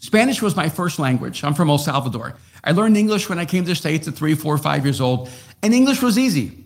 [0.00, 1.44] Spanish was my first language.
[1.44, 2.36] I'm from El Salvador.
[2.64, 5.30] I learned English when I came to the States at three, four, five years old,
[5.62, 6.64] and English was easy.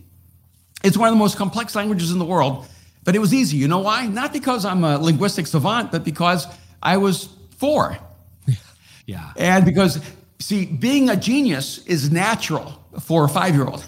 [0.84, 2.66] It's one of the most complex languages in the world,
[3.02, 3.56] but it was easy.
[3.56, 4.06] You know why?
[4.06, 6.46] Not because I'm a linguistic savant, but because
[6.82, 7.98] I was four.
[9.06, 9.32] yeah.
[9.36, 10.00] And because,
[10.38, 13.84] see, being a genius is natural for a five year old.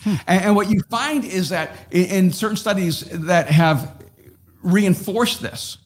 [0.00, 0.14] Hmm.
[0.26, 4.02] And, and, what you find is that in, in certain studies that have
[4.62, 5.78] reinforced this,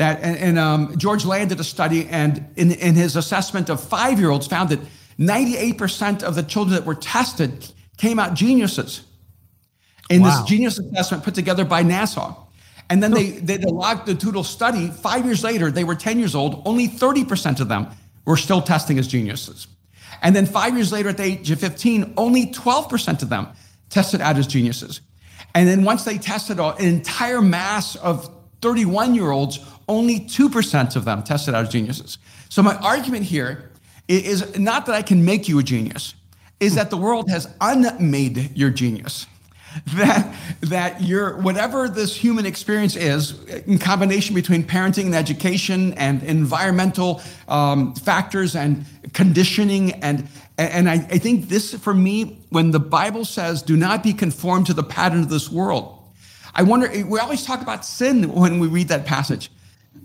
[0.00, 3.82] that and, and um, George Land did a study, and in, in his assessment of
[3.82, 4.80] five-year-olds, found that
[5.18, 9.02] 98% of the children that were tested came out geniuses
[10.08, 10.40] in wow.
[10.40, 12.34] this genius assessment put together by NASA.
[12.88, 14.88] And then they they did a longitudinal study.
[14.88, 16.62] Five years later, they were 10 years old.
[16.64, 17.88] Only 30% of them
[18.24, 19.68] were still testing as geniuses.
[20.22, 23.48] And then five years later, at the age of 15, only 12% of them
[23.90, 25.02] tested out as geniuses.
[25.54, 28.30] And then once they tested an entire mass of
[28.62, 29.60] 31 year olds,
[29.90, 32.18] only 2% of them tested out as geniuses.
[32.48, 33.70] So my argument here
[34.08, 36.14] is not that I can make you a genius,
[36.60, 39.26] is that the world has unmade your genius.
[39.94, 46.24] That that your whatever this human experience is, in combination between parenting and education and
[46.24, 50.26] environmental um, factors and conditioning and
[50.58, 54.66] and I, I think this for me, when the Bible says, "Do not be conformed
[54.66, 55.96] to the pattern of this world,"
[56.52, 56.90] I wonder.
[57.06, 59.50] We always talk about sin when we read that passage.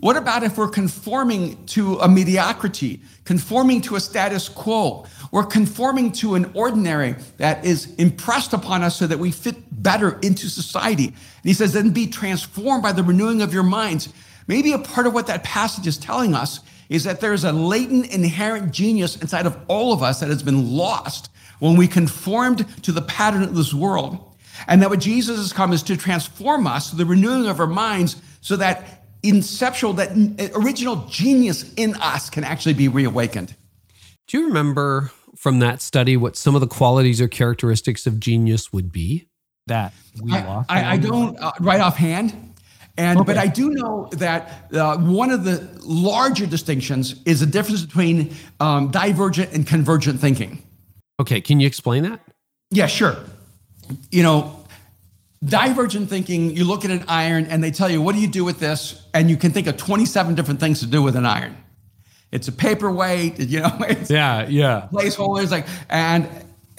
[0.00, 5.06] What about if we're conforming to a mediocrity, conforming to a status quo?
[5.32, 10.18] We're conforming to an ordinary that is impressed upon us so that we fit better
[10.20, 11.06] into society.
[11.06, 14.12] And he says, then be transformed by the renewing of your minds.
[14.46, 18.12] Maybe a part of what that passage is telling us is that there's a latent
[18.12, 22.92] inherent genius inside of all of us that has been lost when we conformed to
[22.92, 24.18] the pattern of this world.
[24.68, 28.16] And that what Jesus has come is to transform us, the renewing of our minds,
[28.40, 33.54] so that inceptual, that original genius in us can actually be reawakened.
[34.26, 38.72] Do you remember from that study what some of the qualities or characteristics of genius
[38.72, 39.28] would be?
[39.66, 40.70] That we I, lost.
[40.70, 42.54] I, I don't uh, right offhand,
[42.96, 47.84] and but I do know that uh, one of the larger distinctions is the difference
[47.84, 50.62] between um, divergent and convergent thinking.
[51.20, 52.20] Okay, can you explain that?
[52.70, 53.16] Yeah, sure.
[54.10, 54.55] You know,
[55.44, 58.44] divergent thinking, you look at an iron and they tell you, what do you do
[58.44, 59.06] with this?
[59.14, 61.56] And you can think of 27 different things to do with an iron.
[62.32, 64.88] It's a paperweight, you know, it's Yeah, yeah.
[64.92, 66.28] placeholders, like, and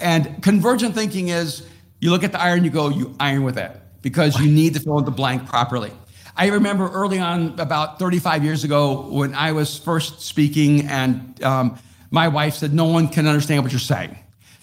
[0.00, 1.66] and convergent thinking is
[2.00, 4.80] you look at the iron, you go, you iron with it because you need to
[4.80, 5.92] fill in the blank properly.
[6.36, 11.78] I remember early on, about 35 years ago, when I was first speaking, and um,
[12.12, 14.16] my wife said, No one can understand what you're saying.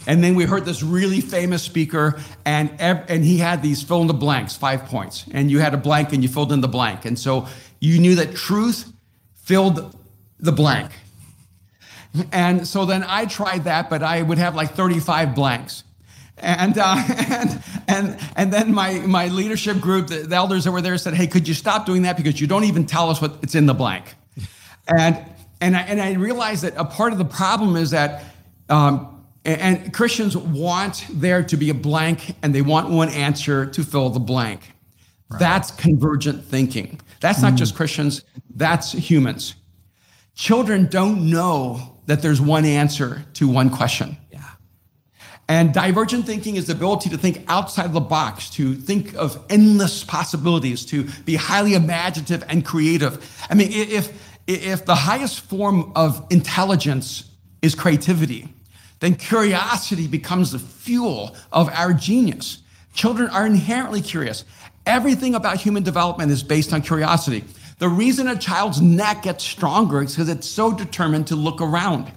[0.08, 4.08] And then we heard this really famous speaker, and, and he had these fill in
[4.08, 5.26] the blanks, five points.
[5.32, 7.06] And you had a blank and you filled in the blank.
[7.06, 7.48] And so
[7.80, 8.92] you knew that truth
[9.36, 9.96] filled
[10.40, 10.92] the blank.
[12.32, 15.84] And so then I tried that, but I would have like 35 blanks.
[16.38, 20.82] And, uh, and, and, and then my, my leadership group, the, the elders that were
[20.82, 22.18] there said, Hey, could you stop doing that?
[22.18, 24.16] Because you don't even tell us what it's in the blank.
[24.88, 25.18] And,
[25.60, 28.24] and, I, and I realized that a part of the problem is that,
[28.70, 29.15] um,
[29.46, 34.10] and, Christians want there to be a blank and they want one answer to fill
[34.10, 34.74] the blank.
[35.40, 37.00] That's convergent thinking.
[37.20, 37.58] That's not hmm.
[37.58, 38.24] just Christians,
[38.56, 39.56] that's humans.
[40.36, 44.18] Children don't know that there's one answer to one question.
[44.32, 44.44] Yeah.
[45.48, 50.04] And divergent thinking is the ability to think outside the box, to think of endless
[50.04, 53.46] possibilities, to be highly imaginative and creative.
[53.50, 57.30] I mean, if, if the highest form of intelligence
[57.62, 58.55] is creativity,
[59.00, 62.60] then curiosity becomes the fuel of our genius.
[62.94, 64.46] Children are inherently curious.
[64.86, 67.44] Everything about human development is based on curiosity.
[67.78, 72.12] The reason a child's neck gets stronger is because it's so determined to look around.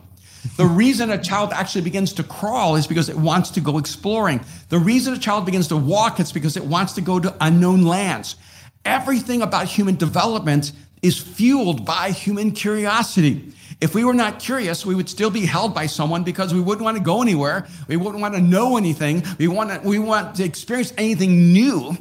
[0.57, 4.41] The reason a child actually begins to crawl is because it wants to go exploring.
[4.69, 7.85] The reason a child begins to walk is because it wants to go to unknown
[7.85, 8.37] lands.
[8.85, 10.73] Everything about human development
[11.03, 13.53] is fueled by human curiosity.
[13.81, 16.85] If we were not curious, we would still be held by someone because we wouldn't
[16.85, 17.69] want to go anywhere.
[17.87, 19.23] We wouldn't want to know anything.
[19.39, 21.97] We want to, we want to experience anything new.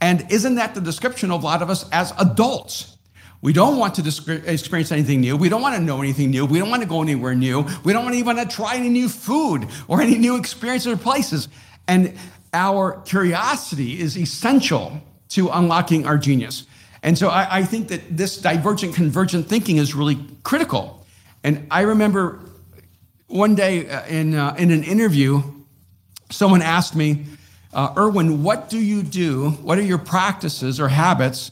[0.00, 2.98] And isn't that the description of a lot of us as adults?
[3.40, 4.06] We don't want to
[4.46, 5.36] experience anything new.
[5.36, 6.44] We don't want to know anything new.
[6.46, 7.66] We don't want to go anywhere new.
[7.82, 10.92] We don't want to even want to try any new food or any new experiences
[10.92, 11.48] or places.
[11.88, 12.14] And
[12.52, 16.66] our curiosity is essential to unlocking our genius.
[17.02, 21.01] And so I, I think that this divergent convergent thinking is really critical.
[21.44, 22.40] And I remember
[23.26, 25.42] one day uh, in, uh, in an interview,
[26.30, 27.24] someone asked me,
[27.72, 29.50] uh, Erwin, what do you do?
[29.50, 31.50] What are your practices or habits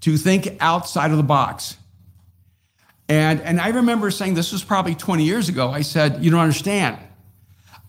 [0.00, 1.76] to think outside of the box?
[3.08, 5.70] And, and I remember saying, this was probably 20 years ago.
[5.70, 6.98] I said, You don't understand.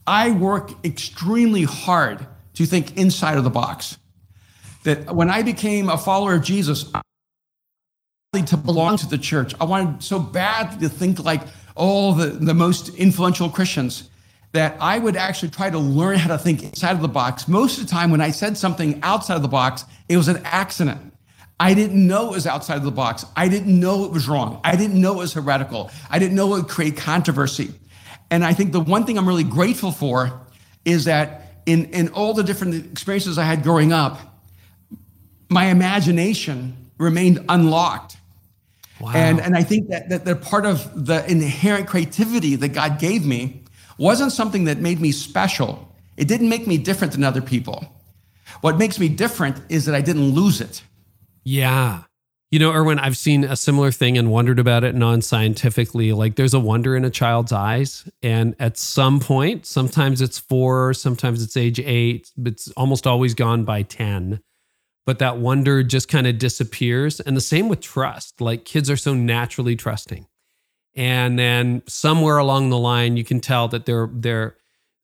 [0.08, 2.26] I work extremely hard
[2.56, 3.98] to think inside of the box.
[4.84, 6.90] That when I became a follower of Jesus,
[8.32, 9.56] to belong to the church.
[9.60, 11.42] I wanted so bad to think like
[11.74, 14.08] all the, the most influential Christians
[14.52, 17.48] that I would actually try to learn how to think inside of the box.
[17.48, 20.44] Most of the time, when I said something outside of the box, it was an
[20.46, 21.12] accident.
[21.60, 23.26] I didn't know it was outside of the box.
[23.36, 24.62] I didn't know it was wrong.
[24.64, 25.90] I didn't know it was heretical.
[26.08, 27.74] I didn't know it would create controversy.
[28.30, 30.40] And I think the one thing I'm really grateful for
[30.86, 34.20] is that in, in all the different experiences I had growing up,
[35.50, 38.18] my imagination remained unlocked.
[39.00, 39.14] Wow.
[39.16, 43.26] And, and I think that, that, that part of the inherent creativity that God gave
[43.26, 43.64] me
[43.98, 45.94] wasn't something that made me special.
[46.18, 47.86] It didn't make me different than other people.
[48.62, 50.84] What makes me different is that I didn't lose it.
[51.44, 52.04] Yeah.
[52.52, 56.14] You know, Erwin, I've seen a similar thing and wondered about it non scientifically.
[56.14, 58.10] Like there's a wonder in a child's eyes.
[58.24, 63.36] And at some point, sometimes it's four, sometimes it's age eight, but it's almost always
[63.36, 64.42] gone by 10.
[65.10, 67.20] But that wonder just kind of disappears.
[67.20, 68.40] And the same with trust.
[68.40, 70.28] Like kids are so naturally trusting.
[70.96, 74.56] And then somewhere along the line, you can tell that they're they're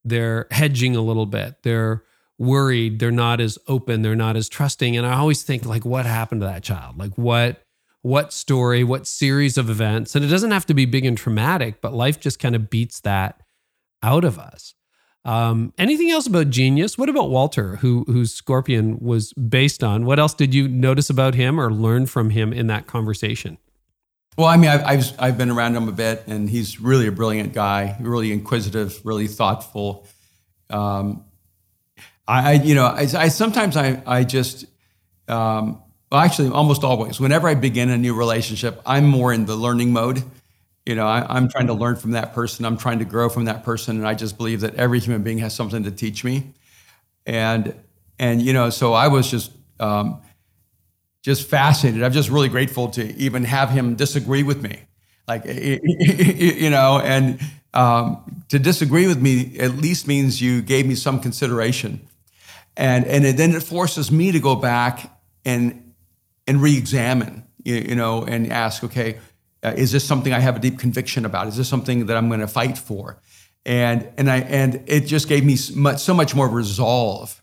[0.03, 1.55] they're hedging a little bit.
[1.63, 2.03] They're
[2.37, 6.05] worried they're not as open they're not as trusting and i always think like what
[6.05, 7.63] happened to that child like what
[8.01, 11.79] what story what series of events and it doesn't have to be big and traumatic
[11.79, 13.41] but life just kind of beats that
[14.03, 14.73] out of us
[15.25, 20.19] um, anything else about genius what about walter who whose scorpion was based on what
[20.19, 23.57] else did you notice about him or learn from him in that conversation
[24.37, 27.11] Well, I mean, I've, I've, I've been around him a bit, and he's really a
[27.11, 30.05] brilliant guy, really inquisitive, really thoughtful.
[30.69, 31.23] Um,
[32.27, 34.65] I, you know, I, I sometimes I, I just,
[35.29, 37.17] um, well, actually, almost always.
[37.17, 40.21] Whenever I begin a new relationship, I'm more in the learning mode.
[40.85, 42.63] You know, I, am trying to learn from that person.
[42.63, 45.39] I'm trying to grow from that person, and I just believe that every human being
[45.39, 46.53] has something to teach me.
[47.25, 47.73] And
[48.19, 50.21] and you know, so I was just um,
[51.23, 52.03] just fascinated.
[52.03, 54.79] I'm just really grateful to even have him disagree with me,
[55.27, 57.39] like you know, and
[57.73, 62.07] um, to disagree with me at least means you gave me some consideration,
[62.77, 65.93] and and it, then it forces me to go back and
[66.47, 69.17] and re-examine, you, you know, and ask, okay,
[69.65, 71.47] uh, is this something I have a deep conviction about?
[71.47, 73.19] Is this something that I'm going to fight for?
[73.65, 77.41] And and I and it just gave me so much, so much more resolve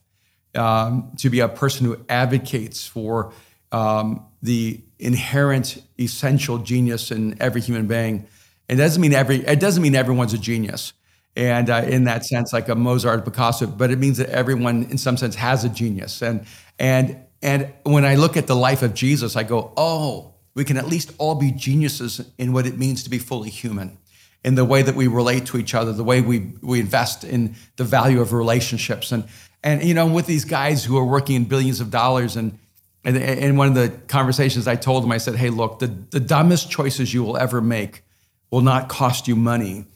[0.54, 3.32] um, to be a person who advocates for
[3.72, 8.28] um, the inherent essential genius in every human being.
[8.68, 10.92] It doesn't mean every it doesn't mean everyone's a genius,
[11.34, 14.98] and uh, in that sense, like a Mozart, Picasso, but it means that everyone, in
[14.98, 16.22] some sense, has a genius.
[16.22, 16.46] And
[16.78, 20.76] and and when I look at the life of Jesus, I go, oh, we can
[20.76, 23.98] at least all be geniuses in what it means to be fully human,
[24.44, 27.54] in the way that we relate to each other, the way we, we invest in
[27.76, 29.12] the value of relationships.
[29.12, 29.24] And,
[29.62, 32.58] and, you know, with these guys who are working in billions of dollars and,
[33.04, 36.20] and in one of the conversations I told them, I said, hey, look, the, the
[36.20, 38.04] dumbest choices you will ever make
[38.50, 39.86] will not cost you money.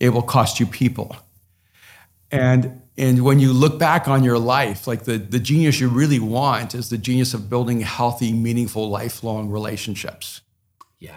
[0.00, 1.14] It will cost you people.
[2.30, 6.18] And and when you look back on your life, like the, the genius you really
[6.18, 10.42] want is the genius of building healthy, meaningful, lifelong relationships.
[10.98, 11.14] Yeah.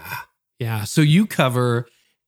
[0.59, 0.86] Yeah.
[0.86, 1.88] So you cover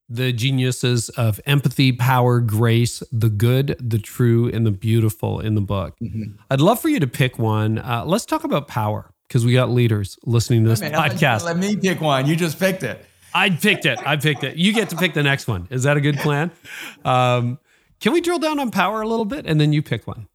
[0.09, 5.61] the geniuses of empathy, power, grace, the good, the true, and the beautiful in the
[5.61, 5.95] book.
[6.01, 6.35] Mm-hmm.
[6.51, 7.79] I'd love for you to pick one.
[7.79, 11.43] Uh, let's talk about power because we got leaders listening to this Man, podcast.
[11.43, 12.27] Let me pick one.
[12.27, 13.03] You just picked it.
[13.33, 13.99] I picked it.
[14.05, 14.57] I picked it.
[14.57, 15.67] You get to pick the next one.
[15.69, 16.51] Is that a good plan?
[17.03, 17.59] Um,
[18.05, 20.27] can we drill down on power a little bit and then you pick one?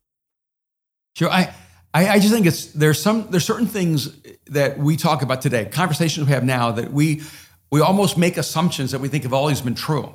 [1.14, 1.30] Sure.
[1.30, 1.54] I,
[1.94, 4.10] I, I just think it's there's some there's certain things
[4.46, 7.22] that we talk about today, conversations we have now that we
[7.70, 10.12] we almost make assumptions that we think have always been true.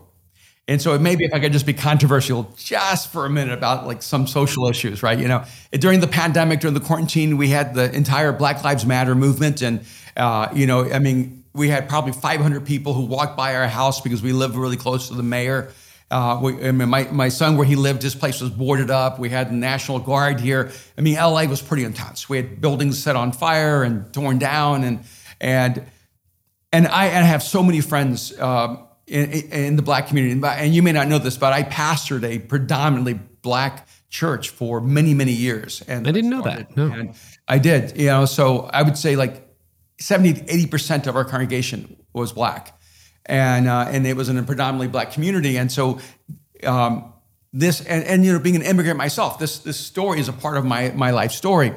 [0.68, 4.02] And so maybe if I could just be controversial just for a minute about like
[4.02, 5.18] some social issues, right?
[5.18, 9.16] You know, during the pandemic, during the quarantine, we had the entire Black Lives Matter
[9.16, 9.86] movement, and
[10.18, 14.02] uh, you know, I mean, we had probably 500 people who walked by our house
[14.02, 15.72] because we live really close to the mayor.
[16.12, 19.18] Uh, we, I mean, my, my son, where he lived, his place was boarded up.
[19.18, 20.72] We had the National Guard here.
[20.98, 22.30] I mean, LA was pretty intense.
[22.30, 25.04] We had buildings set on fire and torn down, and
[25.42, 25.84] and
[26.72, 28.78] and I, and I have so many friends uh,
[29.08, 30.40] in, in, the black community.
[30.46, 35.14] And you may not know this, but I pastored a predominantly black church for many
[35.14, 35.82] many years.
[35.88, 36.78] And I didn't know that.
[36.78, 37.16] No, and
[37.48, 37.98] I did.
[38.00, 39.48] You know, so I would say like
[40.00, 42.80] 70 80 percent of our congregation was black
[43.26, 46.00] and uh, and it was in a predominantly black community, and so.
[46.64, 47.12] Um,
[47.56, 50.58] this and, and you know being an immigrant myself this this story is a part
[50.58, 51.74] of my my life story.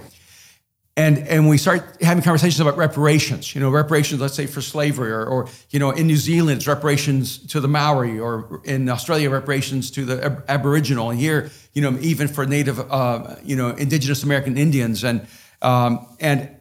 [0.96, 5.12] And and we start having conversations about reparations you know reparations let's say for slavery
[5.12, 9.92] or, or you know in new zealand reparations to the maori or in australia reparations
[9.92, 11.10] to the ab- aboriginal.
[11.10, 15.04] And here you know even for native uh, you know indigenous american indians.
[15.04, 15.28] And
[15.62, 16.57] um, and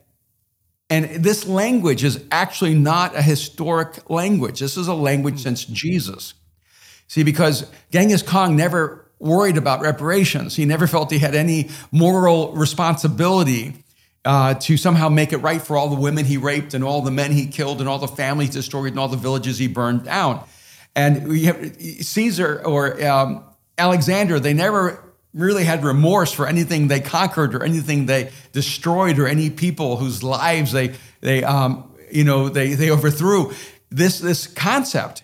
[0.89, 4.59] and this language is actually not a historic language.
[4.59, 6.33] This is a language since Jesus.
[7.07, 10.55] See, because Genghis Khan never worried about reparations.
[10.55, 13.83] He never felt he had any moral responsibility
[14.23, 17.11] uh, to somehow make it right for all the women he raped and all the
[17.11, 20.43] men he killed and all the families destroyed and all the villages he burned down.
[20.95, 23.43] And we have Caesar or um,
[23.77, 25.06] Alexander, they never
[25.37, 30.23] really had remorse for anything they conquered or anything they destroyed or any people whose
[30.23, 33.53] lives they they um, you know they they overthrew.
[33.89, 35.23] This this concept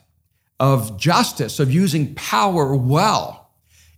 [0.60, 3.52] of justice of using power well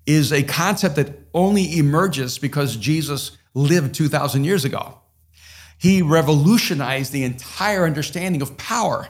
[0.05, 4.99] is a concept that only emerges because Jesus lived 2,000 years ago.
[5.77, 9.09] He revolutionized the entire understanding of power.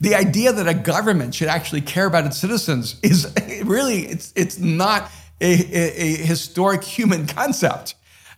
[0.00, 3.32] The idea that a government should actually care about its citizens is
[3.64, 5.10] really it's it's not
[5.40, 7.94] a, a, historic human concept.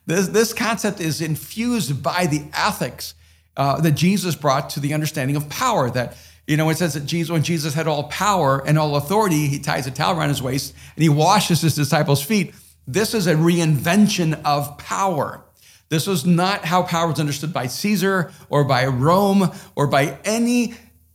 [0.07, 3.15] This, this concept is infused by the ethics
[3.57, 5.91] uh, that Jesus brought to the understanding of power.
[5.91, 9.47] That, you know, it says that Jesus, when Jesus had all power and all authority,
[9.47, 12.55] he ties a towel around his waist and he washes his disciples' feet.
[12.87, 15.45] This is a reinvention of power.
[15.91, 20.75] This was not how power was understood by Caesar or by Rome or by any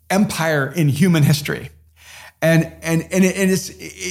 [0.10, 1.70] empire in human history
[2.46, 3.70] and and and, it, and it's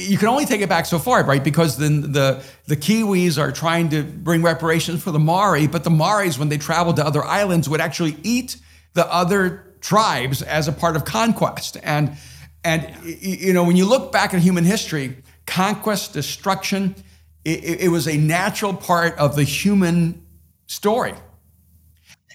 [0.09, 1.43] you can only take it back so far, right?
[1.43, 5.89] Because then the the Kiwis are trying to bring reparations for the Maori, but the
[5.89, 8.57] Maoris, when they traveled to other islands, would actually eat
[8.93, 11.77] the other tribes as a part of conquest.
[11.81, 12.17] And
[12.63, 15.15] and you know when you look back at human history,
[15.45, 16.95] conquest, destruction,
[17.45, 20.25] it, it was a natural part of the human
[20.67, 21.13] story.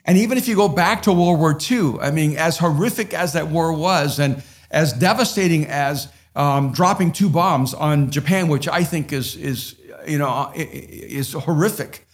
[0.06, 3.34] And even if you go back to World War II, I mean, as horrific as
[3.34, 8.84] that war was, and as devastating as um, dropping two bombs on Japan, which I
[8.84, 12.06] think is is you know is horrific,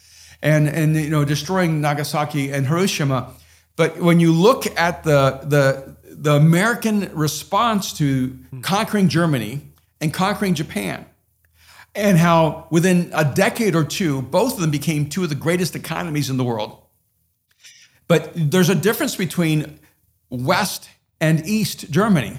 [0.43, 3.33] and and you know destroying Nagasaki and Hiroshima.
[3.77, 9.61] But when you look at the the the American response to conquering Germany
[10.01, 11.05] and conquering Japan,
[11.95, 15.77] and how within a decade or two, both of them became two of the greatest
[15.77, 16.83] economies in the world.
[18.09, 19.79] But there's a difference between
[20.31, 20.89] West
[21.21, 22.39] and East Germany.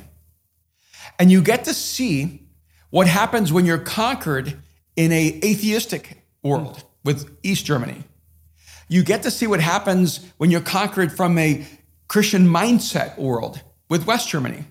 [1.19, 2.47] And you get to see
[2.89, 4.57] what happens when you're conquered
[4.95, 8.03] in a atheistic world with East Germany.
[8.87, 11.65] You get to see what happens when you're conquered from a
[12.07, 14.65] Christian mindset world with West Germany.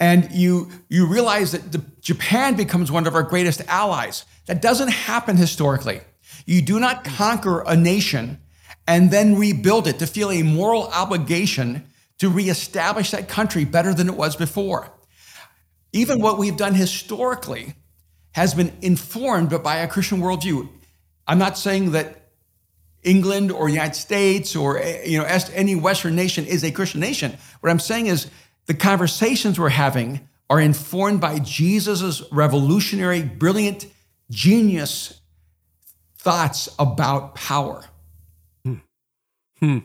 [0.00, 4.24] And you, you realize that the, Japan becomes one of our greatest allies.
[4.46, 6.00] That doesn't happen historically.
[6.46, 8.40] You do not conquer a nation
[8.86, 11.86] and then rebuild it to feel a moral obligation
[12.18, 14.92] to reestablish that country better than it was before.
[15.92, 17.74] Even what we've done historically
[18.32, 20.68] has been informed by a Christian worldview.
[21.26, 22.32] I'm not saying that
[23.02, 27.36] England or United States or you know any Western nation is a Christian nation.
[27.60, 28.28] What I'm saying is
[28.66, 33.86] the conversations we're having are informed by Jesus's revolutionary, brilliant,
[34.30, 35.20] genius
[36.16, 37.84] thoughts about power.
[38.64, 38.74] Hmm.
[39.58, 39.78] Hmm.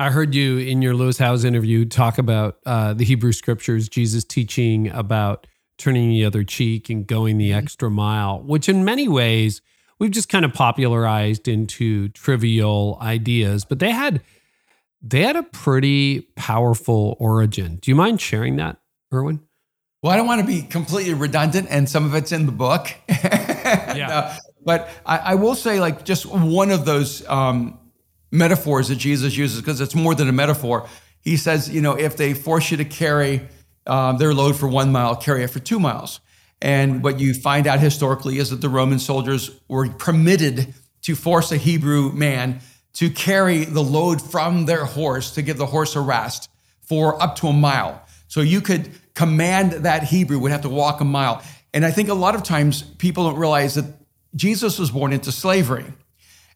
[0.00, 4.24] I heard you in your Lewis Howes interview talk about uh, the Hebrew scriptures, Jesus
[4.24, 5.46] teaching about
[5.76, 7.58] turning the other cheek and going the mm-hmm.
[7.58, 9.60] extra mile, which in many ways
[9.98, 14.22] we've just kind of popularized into trivial ideas, but they had
[15.02, 17.76] they had a pretty powerful origin.
[17.76, 18.78] Do you mind sharing that,
[19.12, 19.40] Erwin?
[20.02, 22.88] Well, I don't want to be completely redundant, and some of it's in the book.
[23.08, 24.08] yeah.
[24.10, 27.79] Uh, but I, I, will say, like, just one of those um,
[28.30, 30.88] metaphors that Jesus uses because it's more than a metaphor.
[31.20, 33.48] He says, you know, if they force you to carry
[33.86, 36.20] um, their load for one mile, carry it for two miles.
[36.62, 41.52] And what you find out historically is that the Roman soldiers were permitted to force
[41.52, 42.60] a Hebrew man
[42.94, 46.50] to carry the load from their horse to give the horse a rest
[46.80, 48.02] for up to a mile.
[48.28, 51.42] So you could command that Hebrew would have to walk a mile.
[51.72, 53.86] And I think a lot of times people don't realize that
[54.34, 55.86] Jesus was born into slavery.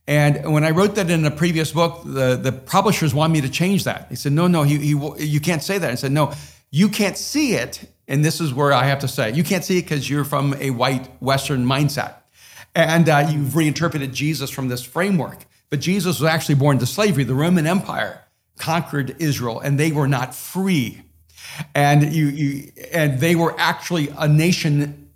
[0.06, 3.48] And when I wrote that in a previous book, the, the publishers wanted me to
[3.48, 4.06] change that.
[4.10, 5.90] He said, no, no, he, he, you can't say that.
[5.90, 6.32] I said, no,
[6.70, 7.88] you can't see it.
[8.06, 10.54] And this is where I have to say, you can't see it because you're from
[10.60, 12.16] a white Western mindset.
[12.74, 15.46] And uh, you've reinterpreted Jesus from this framework.
[15.70, 17.24] But Jesus was actually born into slavery.
[17.24, 18.20] The Roman Empire
[18.58, 21.02] conquered Israel and they were not free.
[21.74, 25.10] And you, you and they were actually a nation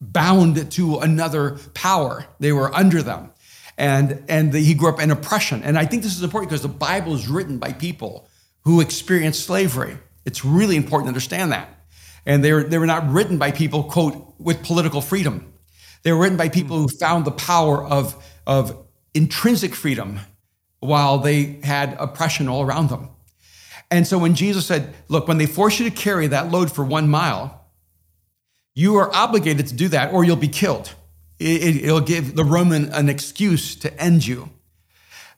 [0.00, 2.26] bound to another power.
[2.38, 3.32] They were under them
[3.78, 5.62] and and the, he grew up in oppression.
[5.62, 8.28] And I think this is important because the Bible is written by people
[8.62, 9.96] who experienced slavery.
[10.26, 11.68] It's really important to understand that.
[12.26, 15.50] And they were, they were not written by people, quote, with political freedom.
[16.02, 18.76] They were written by people who found the power of, of
[19.14, 20.20] intrinsic freedom
[20.80, 23.08] while they had oppression all around them.
[23.90, 26.84] And so when Jesus said, Look, when they force you to carry that load for
[26.84, 27.64] one mile,
[28.74, 30.94] you are obligated to do that or you'll be killed.
[31.38, 34.50] It, will give the Roman an excuse to end you.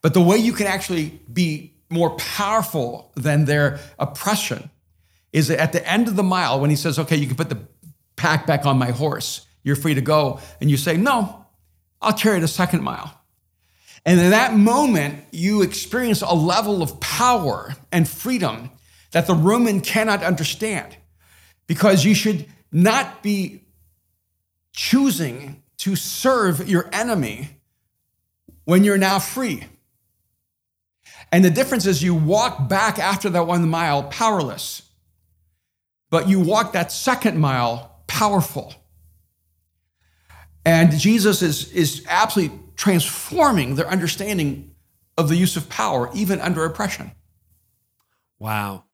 [0.02, 4.70] But the way you can actually be more powerful than their oppression
[5.32, 7.58] is at the end of the mile when he says, okay, you can put the
[8.16, 9.46] pack back on my horse.
[9.62, 10.40] You're free to go.
[10.60, 11.44] And you say, no,
[12.00, 13.14] I'll carry it a second mile.
[14.06, 18.70] And in that moment, you experience a level of power and freedom
[19.10, 20.96] that the Roman cannot understand
[21.66, 23.64] because you should not be
[24.72, 27.48] choosing to serve your enemy
[28.64, 29.64] when you're now free.
[31.32, 34.82] And the difference is you walk back after that one mile powerless,
[36.10, 38.74] but you walk that second mile powerful.
[40.66, 44.74] And Jesus is, is absolutely transforming their understanding
[45.16, 47.12] of the use of power, even under oppression.
[48.38, 48.84] Wow.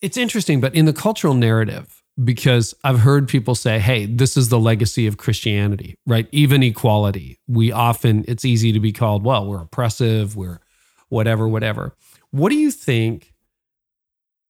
[0.00, 4.48] It's interesting, but in the cultural narrative, because I've heard people say, hey, this is
[4.48, 6.28] the legacy of Christianity, right?
[6.30, 7.40] Even equality.
[7.48, 10.60] We often, it's easy to be called, well, we're oppressive, we're
[11.08, 11.96] whatever, whatever.
[12.30, 13.32] What do you think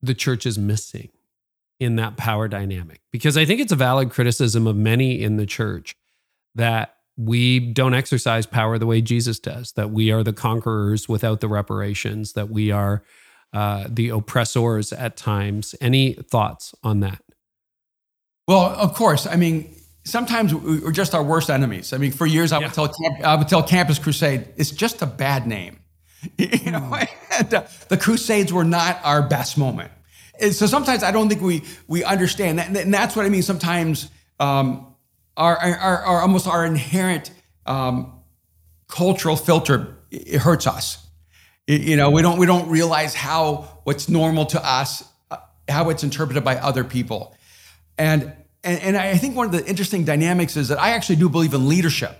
[0.02, 1.08] the church is missing
[1.80, 3.00] in that power dynamic?
[3.10, 5.96] Because I think it's a valid criticism of many in the church
[6.54, 11.40] that we don't exercise power the way Jesus does, that we are the conquerors without
[11.40, 13.02] the reparations, that we are
[13.52, 15.74] uh, the oppressors at times.
[15.80, 17.22] Any thoughts on that?
[18.46, 19.26] Well, of course.
[19.26, 21.92] I mean, sometimes we're just our worst enemies.
[21.92, 22.92] I mean, for years I would tell
[23.24, 25.80] I would tell Campus Crusade, it's just a bad name.
[26.38, 27.08] You know, mm.
[27.38, 29.92] and, uh, the Crusades were not our best moment.
[30.40, 33.42] And so sometimes I don't think we we understand that, and that's what I mean.
[33.42, 34.10] Sometimes
[34.40, 34.94] um,
[35.36, 37.30] our, our, our, almost our inherent
[37.66, 38.20] um,
[38.88, 41.06] cultural filter it hurts us.
[41.66, 45.36] It, you know, we don't we don't realize how what's normal to us, uh,
[45.68, 47.36] how it's interpreted by other people,
[47.98, 48.32] and
[48.64, 51.52] and, and I think one of the interesting dynamics is that I actually do believe
[51.52, 52.16] in leadership.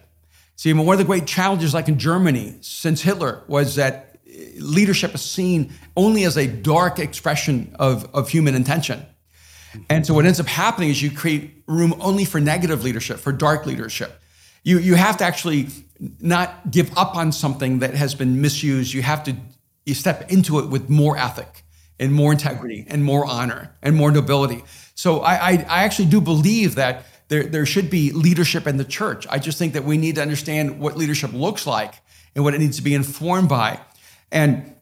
[0.56, 4.18] See, I mean, one of the great challenges, like in Germany since Hitler, was that
[4.26, 9.05] uh, leadership is seen only as a dark expression of, of human intention.
[9.88, 13.32] And so what ends up happening is you create room only for negative leadership, for
[13.32, 14.20] dark leadership.
[14.62, 15.68] You, you have to actually
[16.20, 18.92] not give up on something that has been misused.
[18.92, 19.36] You have to
[19.84, 21.62] you step into it with more ethic
[21.98, 24.64] and more integrity and more honor and more nobility.
[24.95, 28.85] So I, I, I actually do believe that there, there should be leadership in the
[28.85, 29.27] church.
[29.29, 31.95] I just think that we need to understand what leadership looks like
[32.35, 33.81] and what it needs to be informed by.
[34.31, 34.75] And,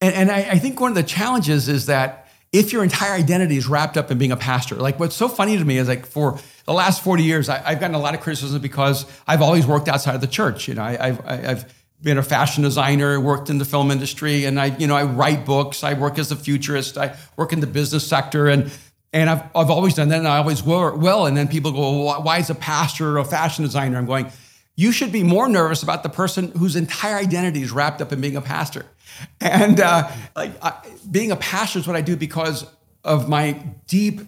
[0.00, 3.56] and, and I, I think one of the challenges is that if your entire identity
[3.56, 6.06] is wrapped up in being a pastor, like what's so funny to me is like
[6.06, 9.66] for the last 40 years, I, have gotten a lot of criticism because I've always
[9.66, 10.68] worked outside of the church.
[10.68, 14.60] You know, I, I've, I've been a fashion designer, worked in the film industry, and
[14.60, 15.84] I, you know, I write books.
[15.84, 16.96] I work as a futurist.
[16.96, 18.70] I work in the business sector, and
[19.16, 21.24] and I've, I've always done that and I always will.
[21.24, 23.96] And then people go, well, why is a pastor or a fashion designer?
[23.96, 24.30] I'm going,
[24.74, 28.20] you should be more nervous about the person whose entire identity is wrapped up in
[28.20, 28.84] being a pastor.
[29.40, 30.74] And uh, like I,
[31.10, 32.66] being a pastor is what I do because
[33.04, 33.52] of my
[33.86, 34.20] deep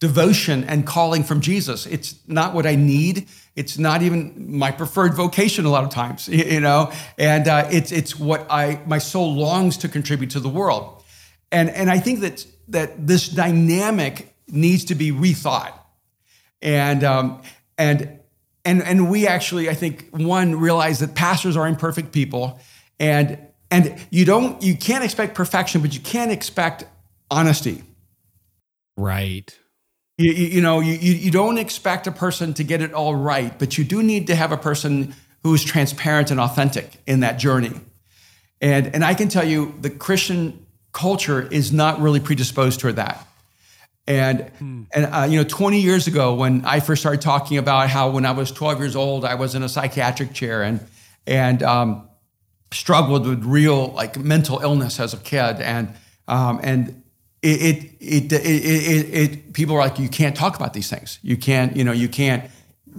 [0.00, 1.86] devotion and calling from Jesus.
[1.86, 3.28] It's not what I need.
[3.54, 6.90] It's not even my preferred vocation a lot of times, you know.
[7.16, 11.04] And uh, it's it's what I my soul longs to contribute to the world.
[11.52, 15.72] And and I think that that this dynamic needs to be rethought.
[16.60, 17.42] And um,
[17.78, 18.20] and
[18.64, 22.60] and and we actually, I think, one realize that pastors are imperfect people,
[23.00, 23.38] and
[23.70, 26.84] and you don't you can't expect perfection, but you can expect
[27.30, 27.82] honesty.
[28.96, 29.58] Right.
[30.18, 33.78] You, you, know, you, you don't expect a person to get it all right, but
[33.78, 37.72] you do need to have a person who is transparent and authentic in that journey.
[38.60, 43.26] And, and I can tell you the Christian culture is not really predisposed toward that.
[44.06, 44.82] And hmm.
[44.92, 48.26] and uh, you know, 20 years ago, when I first started talking about how when
[48.26, 50.80] I was 12 years old, I was in a psychiatric chair and
[51.26, 52.08] and um,
[52.72, 55.94] struggled with real like mental illness as a kid, and
[56.26, 57.02] um, and
[57.42, 61.20] it it, it it, it people are like, you can't talk about these things.
[61.22, 62.50] You can't you know you can't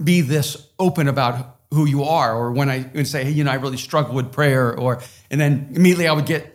[0.02, 2.34] be this open about who you are.
[2.34, 5.38] Or when I would say, hey, you know, I really struggle with prayer, or and
[5.38, 6.50] then immediately I would get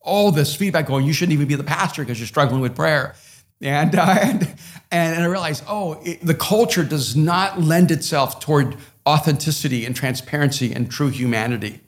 [0.00, 3.14] all this feedback going, you shouldn't even be the pastor because you're struggling with prayer.
[3.60, 4.54] And, uh, and,
[4.90, 8.76] and I realized, oh, it, the culture does not lend itself toward
[9.06, 11.80] authenticity and transparency and true humanity.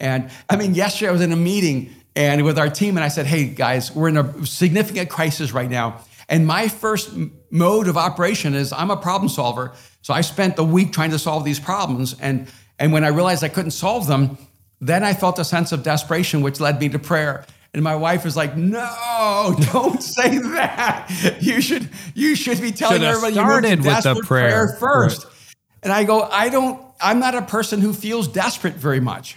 [0.00, 3.08] And I mean, yesterday I was in a meeting and with our team, and I
[3.08, 6.00] said, hey, guys, we're in a significant crisis right now.
[6.28, 7.10] And my first
[7.50, 9.72] mode of operation is I'm a problem solver.
[10.02, 12.16] So I spent the week trying to solve these problems.
[12.20, 14.36] And, and when I realized I couldn't solve them,
[14.80, 17.46] then I felt a sense of desperation, which led me to prayer.
[17.74, 21.36] And my wife was like, "No, don't say that.
[21.40, 25.24] You should you should be telling Should've everybody started you with the prayer, prayer first.
[25.24, 25.34] Right.
[25.82, 26.82] And I go, I don't.
[27.00, 29.36] I'm not a person who feels desperate very much.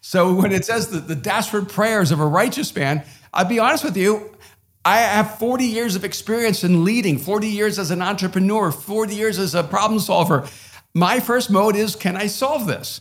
[0.00, 3.02] So when it says that the desperate prayers of a righteous man,
[3.34, 4.30] I'll be honest with you.
[4.84, 9.36] I have 40 years of experience in leading, 40 years as an entrepreneur, 40 years
[9.36, 10.46] as a problem solver.
[10.94, 13.00] My first mode is, can I solve this?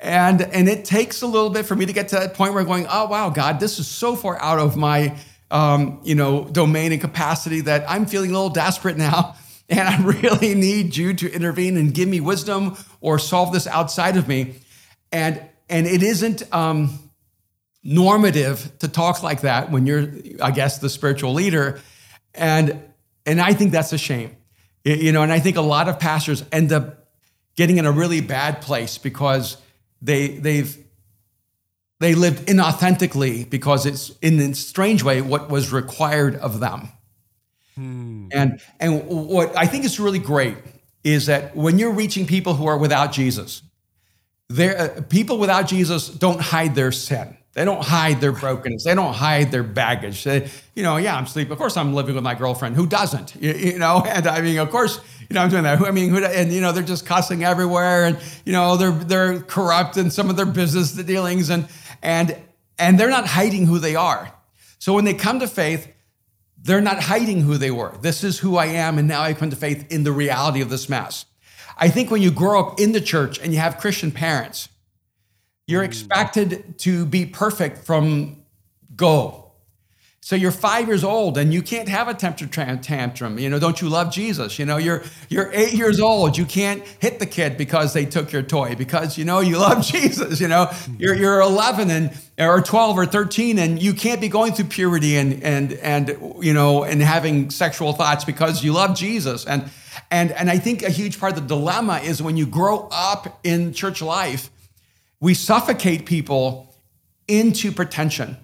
[0.00, 2.60] And, and it takes a little bit for me to get to that point where
[2.60, 5.16] I'm going, oh, wow, God, this is so far out of my,
[5.50, 9.36] um, you know, domain and capacity that I'm feeling a little desperate now.
[9.66, 14.18] And I really need you to intervene and give me wisdom or solve this outside
[14.18, 14.56] of me.
[15.10, 15.40] And,
[15.70, 16.98] and it isn't um,
[17.82, 20.06] normative to talk like that when you're,
[20.42, 21.80] I guess, the spiritual leader.
[22.34, 22.78] And,
[23.24, 24.36] and I think that's a shame.
[24.84, 27.08] You know, and I think a lot of pastors end up
[27.56, 29.56] getting in a really bad place because
[30.04, 30.78] they they've
[32.00, 36.88] they lived inauthentically because it's in a strange way what was required of them.
[37.74, 38.28] Hmm.
[38.30, 40.58] And and what I think is really great
[41.02, 43.62] is that when you're reaching people who are without Jesus,
[44.48, 47.36] there uh, people without Jesus don't hide their sin.
[47.54, 48.82] They don't hide their brokenness.
[48.82, 50.24] They don't hide their baggage.
[50.24, 51.52] They, you know, yeah, I'm sleeping.
[51.52, 52.74] Of course, I'm living with my girlfriend.
[52.74, 53.36] Who doesn't?
[53.36, 55.80] You, you know, and I mean, of course, you know, I'm doing that.
[55.80, 59.96] I mean, and you know, they're just cussing everywhere, and you know, they're they're corrupt
[59.96, 61.68] in some of their business dealings, and
[62.02, 62.36] and
[62.78, 64.32] and they're not hiding who they are.
[64.78, 65.90] So when they come to faith,
[66.58, 67.96] they're not hiding who they were.
[68.00, 70.70] This is who I am, and now I come to faith in the reality of
[70.70, 71.26] this mess.
[71.76, 74.68] I think when you grow up in the church and you have Christian parents,
[75.66, 75.86] you're mm.
[75.86, 78.44] expected to be perfect from
[78.94, 79.43] go.
[80.24, 83.38] So you're five years old and you can't have a temper tantrum.
[83.38, 84.58] You know, don't you love Jesus?
[84.58, 86.38] You know, you're you're eight years old.
[86.38, 89.84] You can't hit the kid because they took your toy because you know you love
[89.84, 90.40] Jesus.
[90.40, 94.54] You know, you're you're 11 and or 12 or 13 and you can't be going
[94.54, 99.44] through puberty and and and you know and having sexual thoughts because you love Jesus.
[99.44, 99.68] And
[100.10, 103.40] and and I think a huge part of the dilemma is when you grow up
[103.44, 104.48] in church life,
[105.20, 106.74] we suffocate people
[107.28, 108.38] into pretension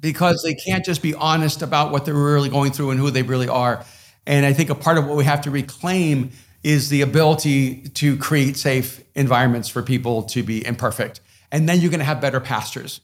[0.00, 3.22] because they can't just be honest about what they're really going through and who they
[3.22, 3.84] really are.
[4.26, 6.30] And I think a part of what we have to reclaim
[6.62, 11.20] is the ability to create safe environments for people to be imperfect.
[11.52, 13.00] And then you're going to have better pastors.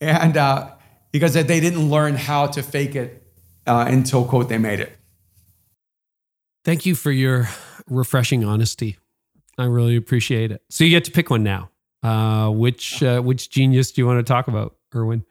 [0.00, 0.70] And uh,
[1.10, 3.26] because they didn't learn how to fake it
[3.66, 4.92] uh, until, quote, they made it.
[6.64, 7.48] Thank you for your
[7.88, 8.98] refreshing honesty.
[9.56, 10.62] I really appreciate it.
[10.70, 11.70] So you get to pick one now.
[12.00, 15.24] Uh, which uh, which genius do you want to talk about, Erwin?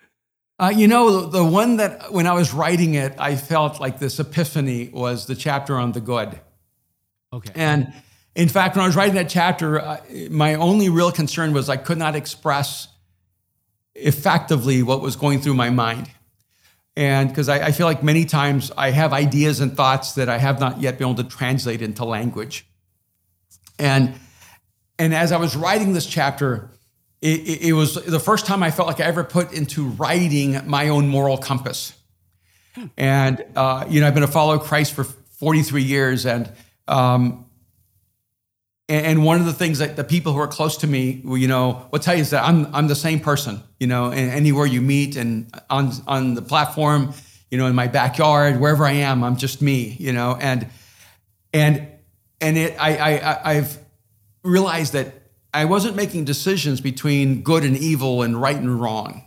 [0.60, 4.00] Uh, you know, the, the one that when I was writing it, I felt like
[4.00, 6.40] this epiphany was the chapter on the good.
[7.32, 7.52] Okay.
[7.54, 7.94] And
[8.36, 11.78] in fact, when I was writing that chapter, uh, my only real concern was I
[11.78, 12.88] could not express
[13.94, 16.10] effectively what was going through my mind.
[16.96, 20.40] And because I, I, feel like many times I have ideas and thoughts that I
[20.40, 22.66] have not yet been able to translate into language.
[23.78, 24.16] And,
[24.98, 26.72] and as I was writing this chapter,
[27.22, 30.90] it, it, was the first time I felt like I ever put into writing my
[30.90, 31.94] own moral compass.
[32.96, 36.26] And, uh, you know, I've been a follower of Christ for 43 years.
[36.26, 36.52] And,
[36.88, 37.46] um,
[38.90, 41.88] and one of the things that the people who are close to me, you know,
[41.92, 45.18] will tell you is that I'm, I'm the same person, you know, anywhere you meet
[45.18, 47.14] and on, on the platform,
[47.52, 50.68] you know, in my backyard, wherever I am, I'm just me, you know, and,
[51.52, 51.88] and,
[52.40, 53.78] and it, I, I, I've
[54.44, 55.17] realized that
[55.58, 59.24] I wasn't making decisions between good and evil and right and wrong.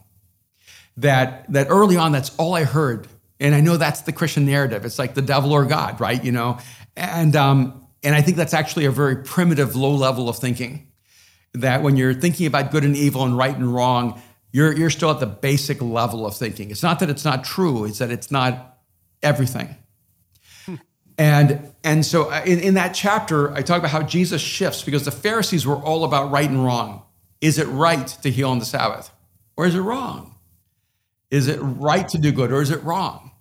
[0.96, 3.08] That, that early on, that's all I heard.
[3.40, 4.84] And I know that's the Christian narrative.
[4.84, 6.22] It's like the devil or God, right?
[6.22, 6.58] You know,
[6.96, 10.86] and, um, and I think that's actually a very primitive, low level of thinking.
[11.54, 15.10] That when you're thinking about good and evil and right and wrong, you're, you're still
[15.10, 16.70] at the basic level of thinking.
[16.70, 18.78] It's not that it's not true, it's that it's not
[19.20, 19.74] everything.
[21.20, 25.04] And, and so uh, in, in that chapter, I talk about how Jesus shifts because
[25.04, 27.02] the Pharisees were all about right and wrong.
[27.42, 29.10] Is it right to heal on the Sabbath?
[29.54, 30.34] Or is it wrong?
[31.30, 33.32] Is it right to do good or is it wrong?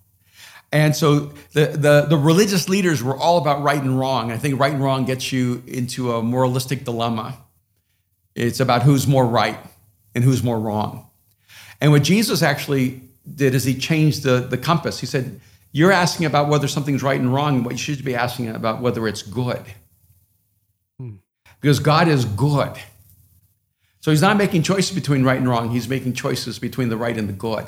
[0.70, 4.30] And so the, the, the, religious leaders were all about right and wrong.
[4.30, 7.38] I think right and wrong gets you into a moralistic dilemma.
[8.34, 9.58] It's about who's more right
[10.14, 11.08] and who's more wrong.
[11.80, 13.00] And what Jesus actually
[13.34, 15.00] did is he changed the, the compass.
[15.00, 15.40] He said,
[15.72, 17.62] you're asking about whether something's right and wrong.
[17.62, 19.62] What you should be asking about whether it's good.
[20.98, 21.16] Hmm.
[21.60, 22.72] Because God is good.
[24.00, 25.70] So he's not making choices between right and wrong.
[25.70, 27.66] He's making choices between the right and the good.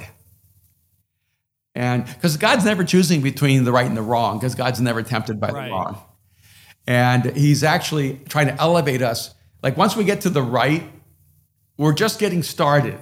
[1.74, 5.40] And because God's never choosing between the right and the wrong, because God's never tempted
[5.40, 5.66] by right.
[5.66, 6.02] the wrong.
[6.86, 9.34] And he's actually trying to elevate us.
[9.62, 10.82] Like once we get to the right,
[11.76, 12.98] we're just getting started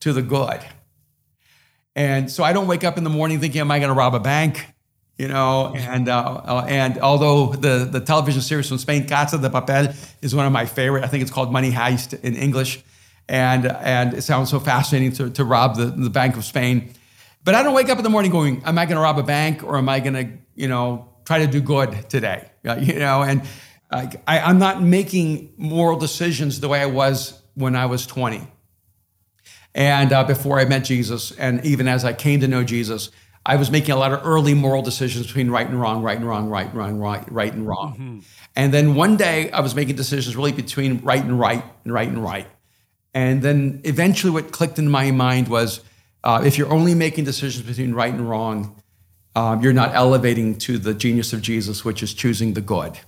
[0.00, 0.60] to the good.
[1.98, 4.14] And so I don't wake up in the morning thinking, am I going to rob
[4.14, 4.64] a bank?
[5.18, 9.50] You know, and uh, uh, and although the, the television series from Spain, Casa de
[9.50, 11.02] Papel, is one of my favorite.
[11.02, 12.84] I think it's called Money Heist in English.
[13.28, 16.92] And, and it sounds so fascinating to, to rob the, the Bank of Spain.
[17.42, 19.24] But I don't wake up in the morning going, am I going to rob a
[19.24, 22.48] bank or am I going to, you know, try to do good today?
[22.62, 23.42] You know, and
[23.90, 28.46] I, I'm not making moral decisions the way I was when I was 20.
[29.78, 33.12] And uh, before I met Jesus, and even as I came to know Jesus,
[33.46, 36.26] I was making a lot of early moral decisions between right and wrong, right and
[36.26, 37.92] wrong, right, and wrong, right, right and wrong.
[37.92, 38.18] Mm-hmm.
[38.56, 42.08] And then one day I was making decisions really between right and right and right
[42.08, 42.48] and right.
[43.14, 45.80] And then eventually what clicked in my mind was
[46.24, 48.82] uh, if you're only making decisions between right and wrong,
[49.36, 52.98] um, you're not elevating to the genius of Jesus, which is choosing the good.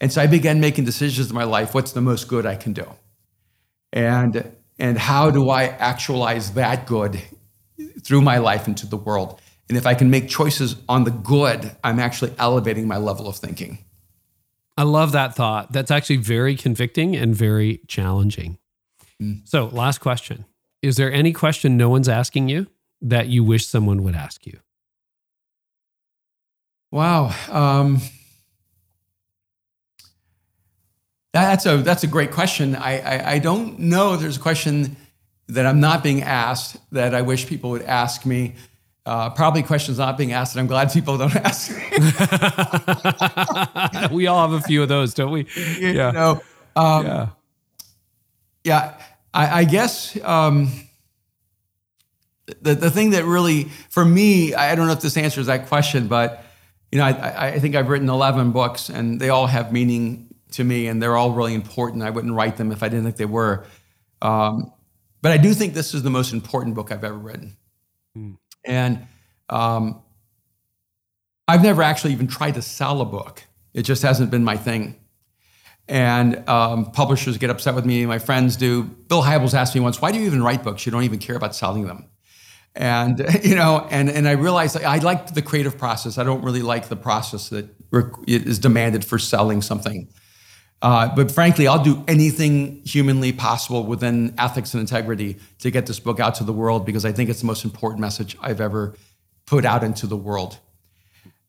[0.00, 1.74] And so I began making decisions in my life.
[1.74, 2.86] What's the most good I can do?
[3.92, 7.22] And and how do I actualize that good
[8.02, 9.40] through my life into the world?
[9.68, 13.36] And if I can make choices on the good, I'm actually elevating my level of
[13.36, 13.78] thinking.
[14.76, 15.72] I love that thought.
[15.72, 18.58] That's actually very convicting and very challenging.
[19.22, 19.48] Mm.
[19.48, 20.44] So, last question
[20.82, 22.66] Is there any question no one's asking you
[23.00, 24.58] that you wish someone would ask you?
[26.90, 27.34] Wow.
[27.50, 28.00] Um,
[31.34, 32.76] That's a that's a great question.
[32.76, 34.16] I, I, I don't know.
[34.16, 34.96] There's a question
[35.48, 38.54] that I'm not being asked that I wish people would ask me.
[39.04, 41.76] Uh, probably questions not being asked, and I'm glad people don't ask.
[41.76, 41.76] Me.
[44.16, 45.48] We all have a few of those, don't we?
[45.56, 46.12] You yeah.
[46.12, 46.40] know,
[46.76, 47.28] um, yeah.
[48.62, 48.94] Yeah.
[49.34, 50.70] I, I guess um,
[52.62, 56.06] the the thing that really, for me, I don't know if this answers that question,
[56.06, 56.44] but
[56.92, 60.23] you know, I, I think I've written 11 books, and they all have meaning
[60.54, 62.02] to me, and they're all really important.
[62.02, 63.64] I wouldn't write them if I didn't think they were.
[64.22, 64.72] Um,
[65.22, 67.56] but I do think this is the most important book I've ever written.
[68.16, 68.36] Mm.
[68.64, 69.06] And
[69.48, 70.02] um,
[71.48, 73.42] I've never actually even tried to sell a book.
[73.72, 75.00] It just hasn't been my thing.
[75.86, 78.06] And um, publishers get upset with me.
[78.06, 78.84] My friends do.
[78.84, 80.86] Bill Hybels asked me once, "Why do you even write books?
[80.86, 82.08] You don't even care about selling them."
[82.74, 86.16] And you know, and and I realized I like the creative process.
[86.16, 87.68] I don't really like the process that
[88.26, 90.08] is demanded for selling something.
[90.84, 95.98] Uh, but frankly, I'll do anything humanly possible within ethics and integrity to get this
[95.98, 98.94] book out to the world because I think it's the most important message I've ever
[99.46, 100.58] put out into the world.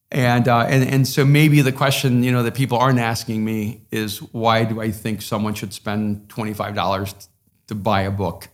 [0.09, 3.81] And, uh, and, and so maybe the question you know that people aren't asking me
[3.91, 7.27] is why do I think someone should spend $25
[7.67, 8.47] to buy a book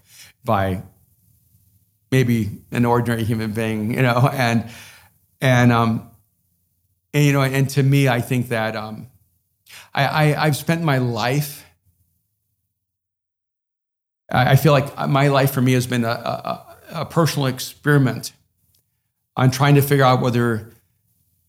[0.43, 0.81] by
[2.09, 4.67] maybe an ordinary human being, you know, and
[5.41, 6.09] and um,
[7.13, 9.10] and you know, and to me, I think that um,
[9.93, 11.65] I, I I've spent my life.
[14.33, 18.31] I feel like my life for me has been a, a, a personal experiment
[19.35, 20.71] on trying to figure out whether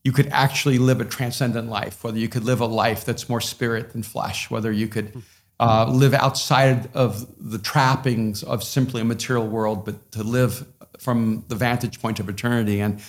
[0.04, 3.40] you could actually live a transcendent life, whether you could live a life that's more
[3.40, 5.22] spirit than flesh, whether you could
[5.60, 10.66] uh, live outside of the trappings of simply a material world, but to live
[10.98, 12.80] from the vantage point of eternity.
[12.80, 13.00] And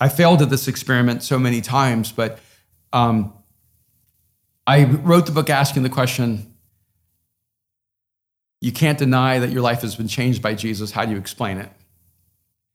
[0.00, 2.40] I failed at this experiment so many times, but
[2.92, 3.32] um,
[4.70, 6.54] I wrote the book asking the question
[8.60, 10.92] you can't deny that your life has been changed by Jesus.
[10.92, 11.72] How do you explain it?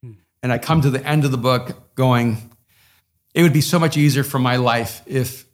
[0.02, 0.12] Hmm.
[0.42, 2.50] And I come to the end of the book going,
[3.32, 5.46] it would be so much easier for my life if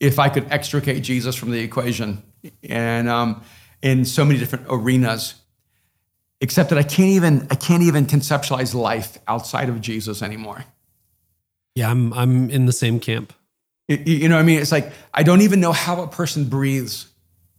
[0.00, 2.22] if I could extricate Jesus from the equation
[2.62, 3.42] and um,
[3.82, 5.34] in so many different arenas,
[6.40, 10.64] except that I can't even I can't even conceptualize life outside of Jesus anymore.
[11.74, 13.34] Yeah, I'm I'm in the same camp.
[13.88, 17.06] You know, what I mean, it's like I don't even know how a person breathes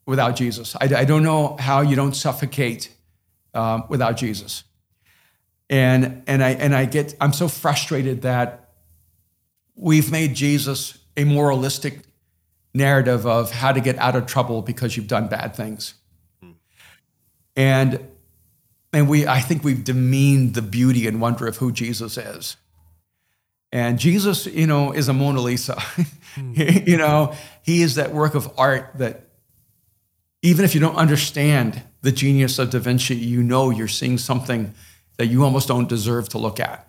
[0.05, 0.75] without Jesus.
[0.75, 2.93] I, I don't know how you don't suffocate
[3.53, 4.63] um, without Jesus.
[5.69, 8.71] And and I and I get I'm so frustrated that
[9.75, 11.99] we've made Jesus a moralistic
[12.73, 15.93] narrative of how to get out of trouble because you've done bad things.
[17.55, 18.07] And
[18.93, 22.57] and we I think we've demeaned the beauty and wonder of who Jesus is.
[23.71, 25.81] And Jesus, you know, is a Mona Lisa.
[26.37, 26.53] Hmm.
[26.55, 27.33] you know,
[27.63, 29.21] he is that work of art that
[30.43, 34.75] even if you don't understand the genius of Da Vinci, you know you're seeing something
[35.17, 36.87] that you almost don't deserve to look at.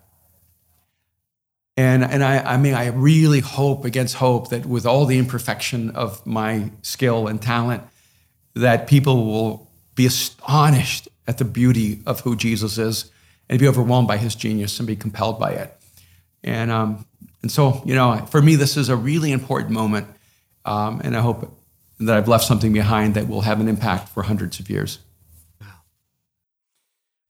[1.75, 5.91] And, and I, I mean, I really hope against hope that with all the imperfection
[5.91, 7.83] of my skill and talent,
[8.53, 13.11] that people will be astonished at the beauty of who Jesus is
[13.49, 15.78] and be overwhelmed by his genius and be compelled by it.
[16.43, 17.05] And, um,
[17.41, 20.07] and so, you know, for me, this is a really important moment.
[20.65, 21.55] Um, and I hope
[21.99, 24.99] that I've left something behind that will have an impact for hundreds of years.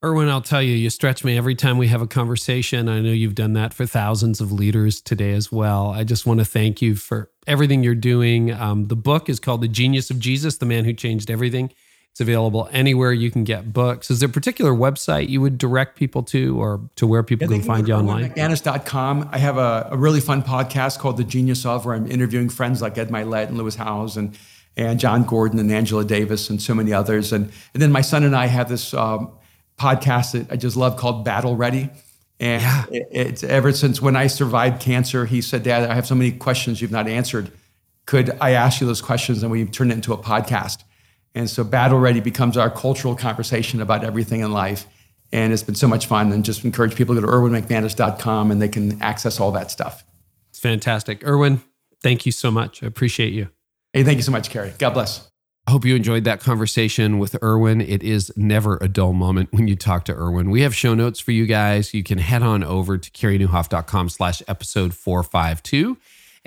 [0.02, 2.88] Erwin, I'll tell you, you stretch me every time we have a conversation.
[2.88, 5.90] I know you've done that for thousands of leaders today as well.
[5.90, 8.50] I just want to thank you for everything you're doing.
[8.54, 11.72] Um, the book is called The Genius of Jesus, The Man Who Changed Everything.
[12.20, 14.12] It's available anywhere you can get books.
[14.12, 17.60] Is there a particular website you would direct people to or to where people yeah,
[17.60, 18.32] can find you online?
[18.32, 19.30] McManus.com.
[19.32, 22.82] I have a, a, really fun podcast called The Genius of, where I'm interviewing friends
[22.82, 24.38] like Ed Mylett and Lewis Howes and,
[24.76, 27.32] and Jon Gordon and Angela Davis and so many others.
[27.32, 29.32] And, and then my son and I have this um,
[29.80, 31.90] podcast that I just love called Battle Ready.
[32.42, 33.04] And yeah.
[33.12, 36.82] it's ever since when I survived cancer, he said, Dad, I have so many questions
[36.82, 37.50] you've not answered.
[38.06, 39.42] Could I ask you those questions?
[39.42, 40.84] And we turned it into a podcast.
[41.36, 44.86] And so Battle Ready becomes our cultural conversation about everything in life.
[45.32, 46.32] And it's been so much fun.
[46.32, 50.04] And just encourage people to go to erwinmcmanus.com and they can access all that stuff.
[50.50, 51.26] It's fantastic.
[51.26, 51.62] Erwin,
[52.02, 52.84] thank you so much.
[52.84, 53.50] I appreciate you.
[53.94, 54.74] Hey, thank you so much, Carey.
[54.78, 55.30] God bless.
[55.68, 57.80] I hope you enjoyed that conversation with Erwin.
[57.80, 60.50] It is never a dull moment when you talk to Erwin.
[60.50, 61.94] We have show notes for you guys.
[61.94, 65.96] You can head on over to careynieuwhof.com slash episode 452.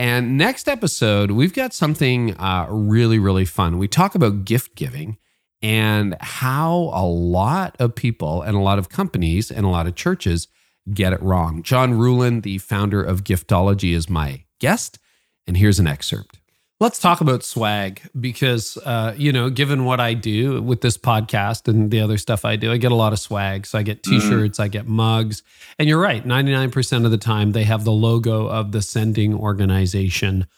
[0.03, 3.79] And next episode, we've got something uh, really, really fun.
[3.79, 5.17] We talk about gift giving
[5.63, 9.95] and how a lot of people and a lot of companies and a lot of
[9.95, 10.49] churches
[10.93, 11.63] get it wrong.
[11.63, 14.99] John Ruhlin, the founder of Giftology, is my guest.
[15.47, 16.41] And here's an excerpt.
[16.83, 21.69] Let's talk about swag because, uh, you know, given what I do with this podcast
[21.69, 23.67] and the other stuff I do, I get a lot of swag.
[23.67, 24.65] So I get t shirts, mm.
[24.65, 25.45] I get mugs.
[25.79, 30.49] And you're right, 99% of the time they have the logo of the sending organization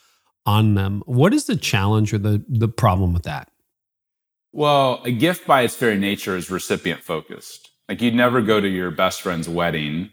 [0.47, 1.03] on them.
[1.05, 3.51] What is the challenge or the, the problem with that?
[4.51, 7.69] Well, a gift by its very nature is recipient focused.
[7.87, 10.09] Like you'd never go to your best friend's wedding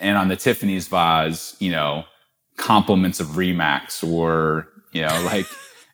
[0.00, 2.04] and on the Tiffany's vase, you know,
[2.56, 5.46] compliments of Remax or you know, like,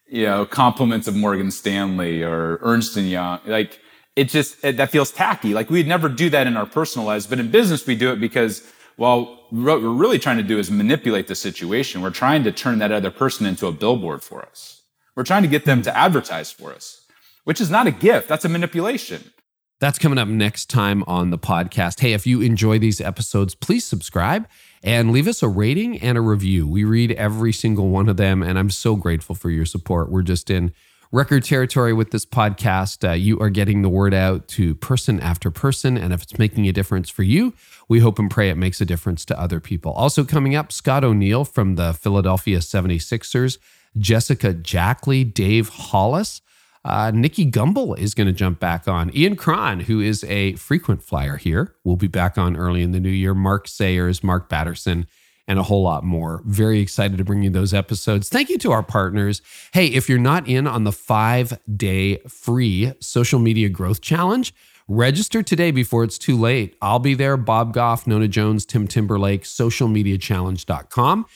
[0.08, 3.40] you know, compliments of Morgan Stanley or Ernst Young.
[3.46, 3.80] Like,
[4.16, 5.54] it just, it, that feels tacky.
[5.54, 8.20] Like, we'd never do that in our personal lives, but in business, we do it
[8.20, 8.62] because,
[8.96, 12.02] well, what we're really trying to do is manipulate the situation.
[12.02, 14.82] We're trying to turn that other person into a billboard for us.
[15.14, 17.06] We're trying to get them to advertise for us,
[17.44, 18.28] which is not a gift.
[18.28, 19.32] That's a manipulation.
[19.80, 22.00] That's coming up next time on the podcast.
[22.00, 24.48] Hey, if you enjoy these episodes, please subscribe
[24.82, 26.66] and leave us a rating and a review.
[26.66, 30.10] We read every single one of them, and I'm so grateful for your support.
[30.10, 30.72] We're just in
[31.10, 33.08] record territory with this podcast.
[33.08, 36.68] Uh, you are getting the word out to person after person, and if it's making
[36.68, 37.54] a difference for you,
[37.88, 39.92] we hope and pray it makes a difference to other people.
[39.92, 43.58] Also, coming up, Scott O'Neill from the Philadelphia 76ers,
[43.96, 46.40] Jessica Jackley, Dave Hollis.
[46.84, 49.14] Uh, Nicky Gumbel is going to jump back on.
[49.14, 53.00] Ian Cron, who is a frequent flyer here, will be back on early in the
[53.00, 53.34] new year.
[53.34, 55.06] Mark Sayers, Mark Batterson,
[55.46, 56.42] and a whole lot more.
[56.44, 58.28] Very excited to bring you those episodes.
[58.28, 59.40] Thank you to our partners.
[59.72, 64.54] Hey, if you're not in on the five day free social media growth challenge,
[64.86, 66.76] register today before it's too late.
[66.80, 67.36] I'll be there.
[67.36, 71.26] Bob Goff, Nona Jones, Tim Timberlake, socialmediachallenge.com.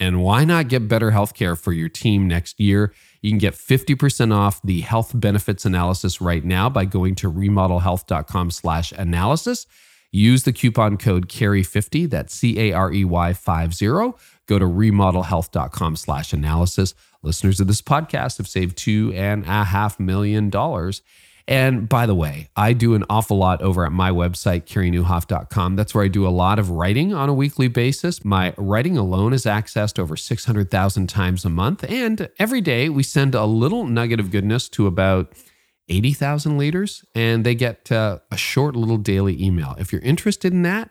[0.00, 2.94] And why not get better health care for your team next year?
[3.20, 8.50] You can get 50% off the health benefits analysis right now by going to remodelhealth.com
[8.50, 9.66] slash analysis.
[10.10, 13.86] Use the coupon code CAREY50, that's C-A-R-E-Y 50.
[13.86, 16.94] Go to remodelhealth.com slash analysis.
[17.22, 21.02] Listeners of this podcast have saved two and a half million dollars.
[21.50, 25.74] And by the way, I do an awful lot over at my website, careynieuwhof.com.
[25.74, 28.24] That's where I do a lot of writing on a weekly basis.
[28.24, 31.82] My writing alone is accessed over 600,000 times a month.
[31.90, 35.32] And every day we send a little nugget of goodness to about
[35.88, 39.74] 80,000 leaders, and they get uh, a short little daily email.
[39.76, 40.88] If you're interested in that,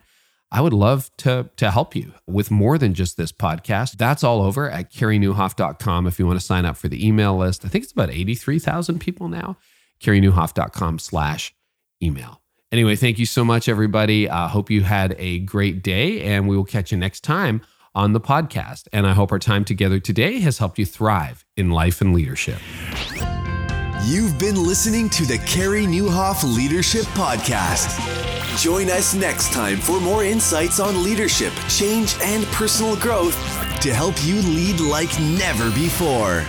[0.51, 3.97] I would love to, to help you with more than just this podcast.
[3.97, 7.63] That's all over at careynieuwhof.com if you want to sign up for the email list.
[7.63, 9.55] I think it's about 83,000 people now
[10.01, 11.53] careynieuwhof.com slash
[12.01, 12.41] email.
[12.71, 14.29] Anyway, thank you so much, everybody.
[14.29, 17.61] I uh, hope you had a great day, and we will catch you next time
[17.95, 18.87] on the podcast.
[18.93, 22.59] And I hope our time together today has helped you thrive in life and leadership.
[24.05, 27.97] You've been listening to the Carey Nieuwhof Leadership Podcast.
[28.57, 33.35] Join us next time for more insights on leadership, change, and personal growth
[33.81, 36.45] to help you lead like never before.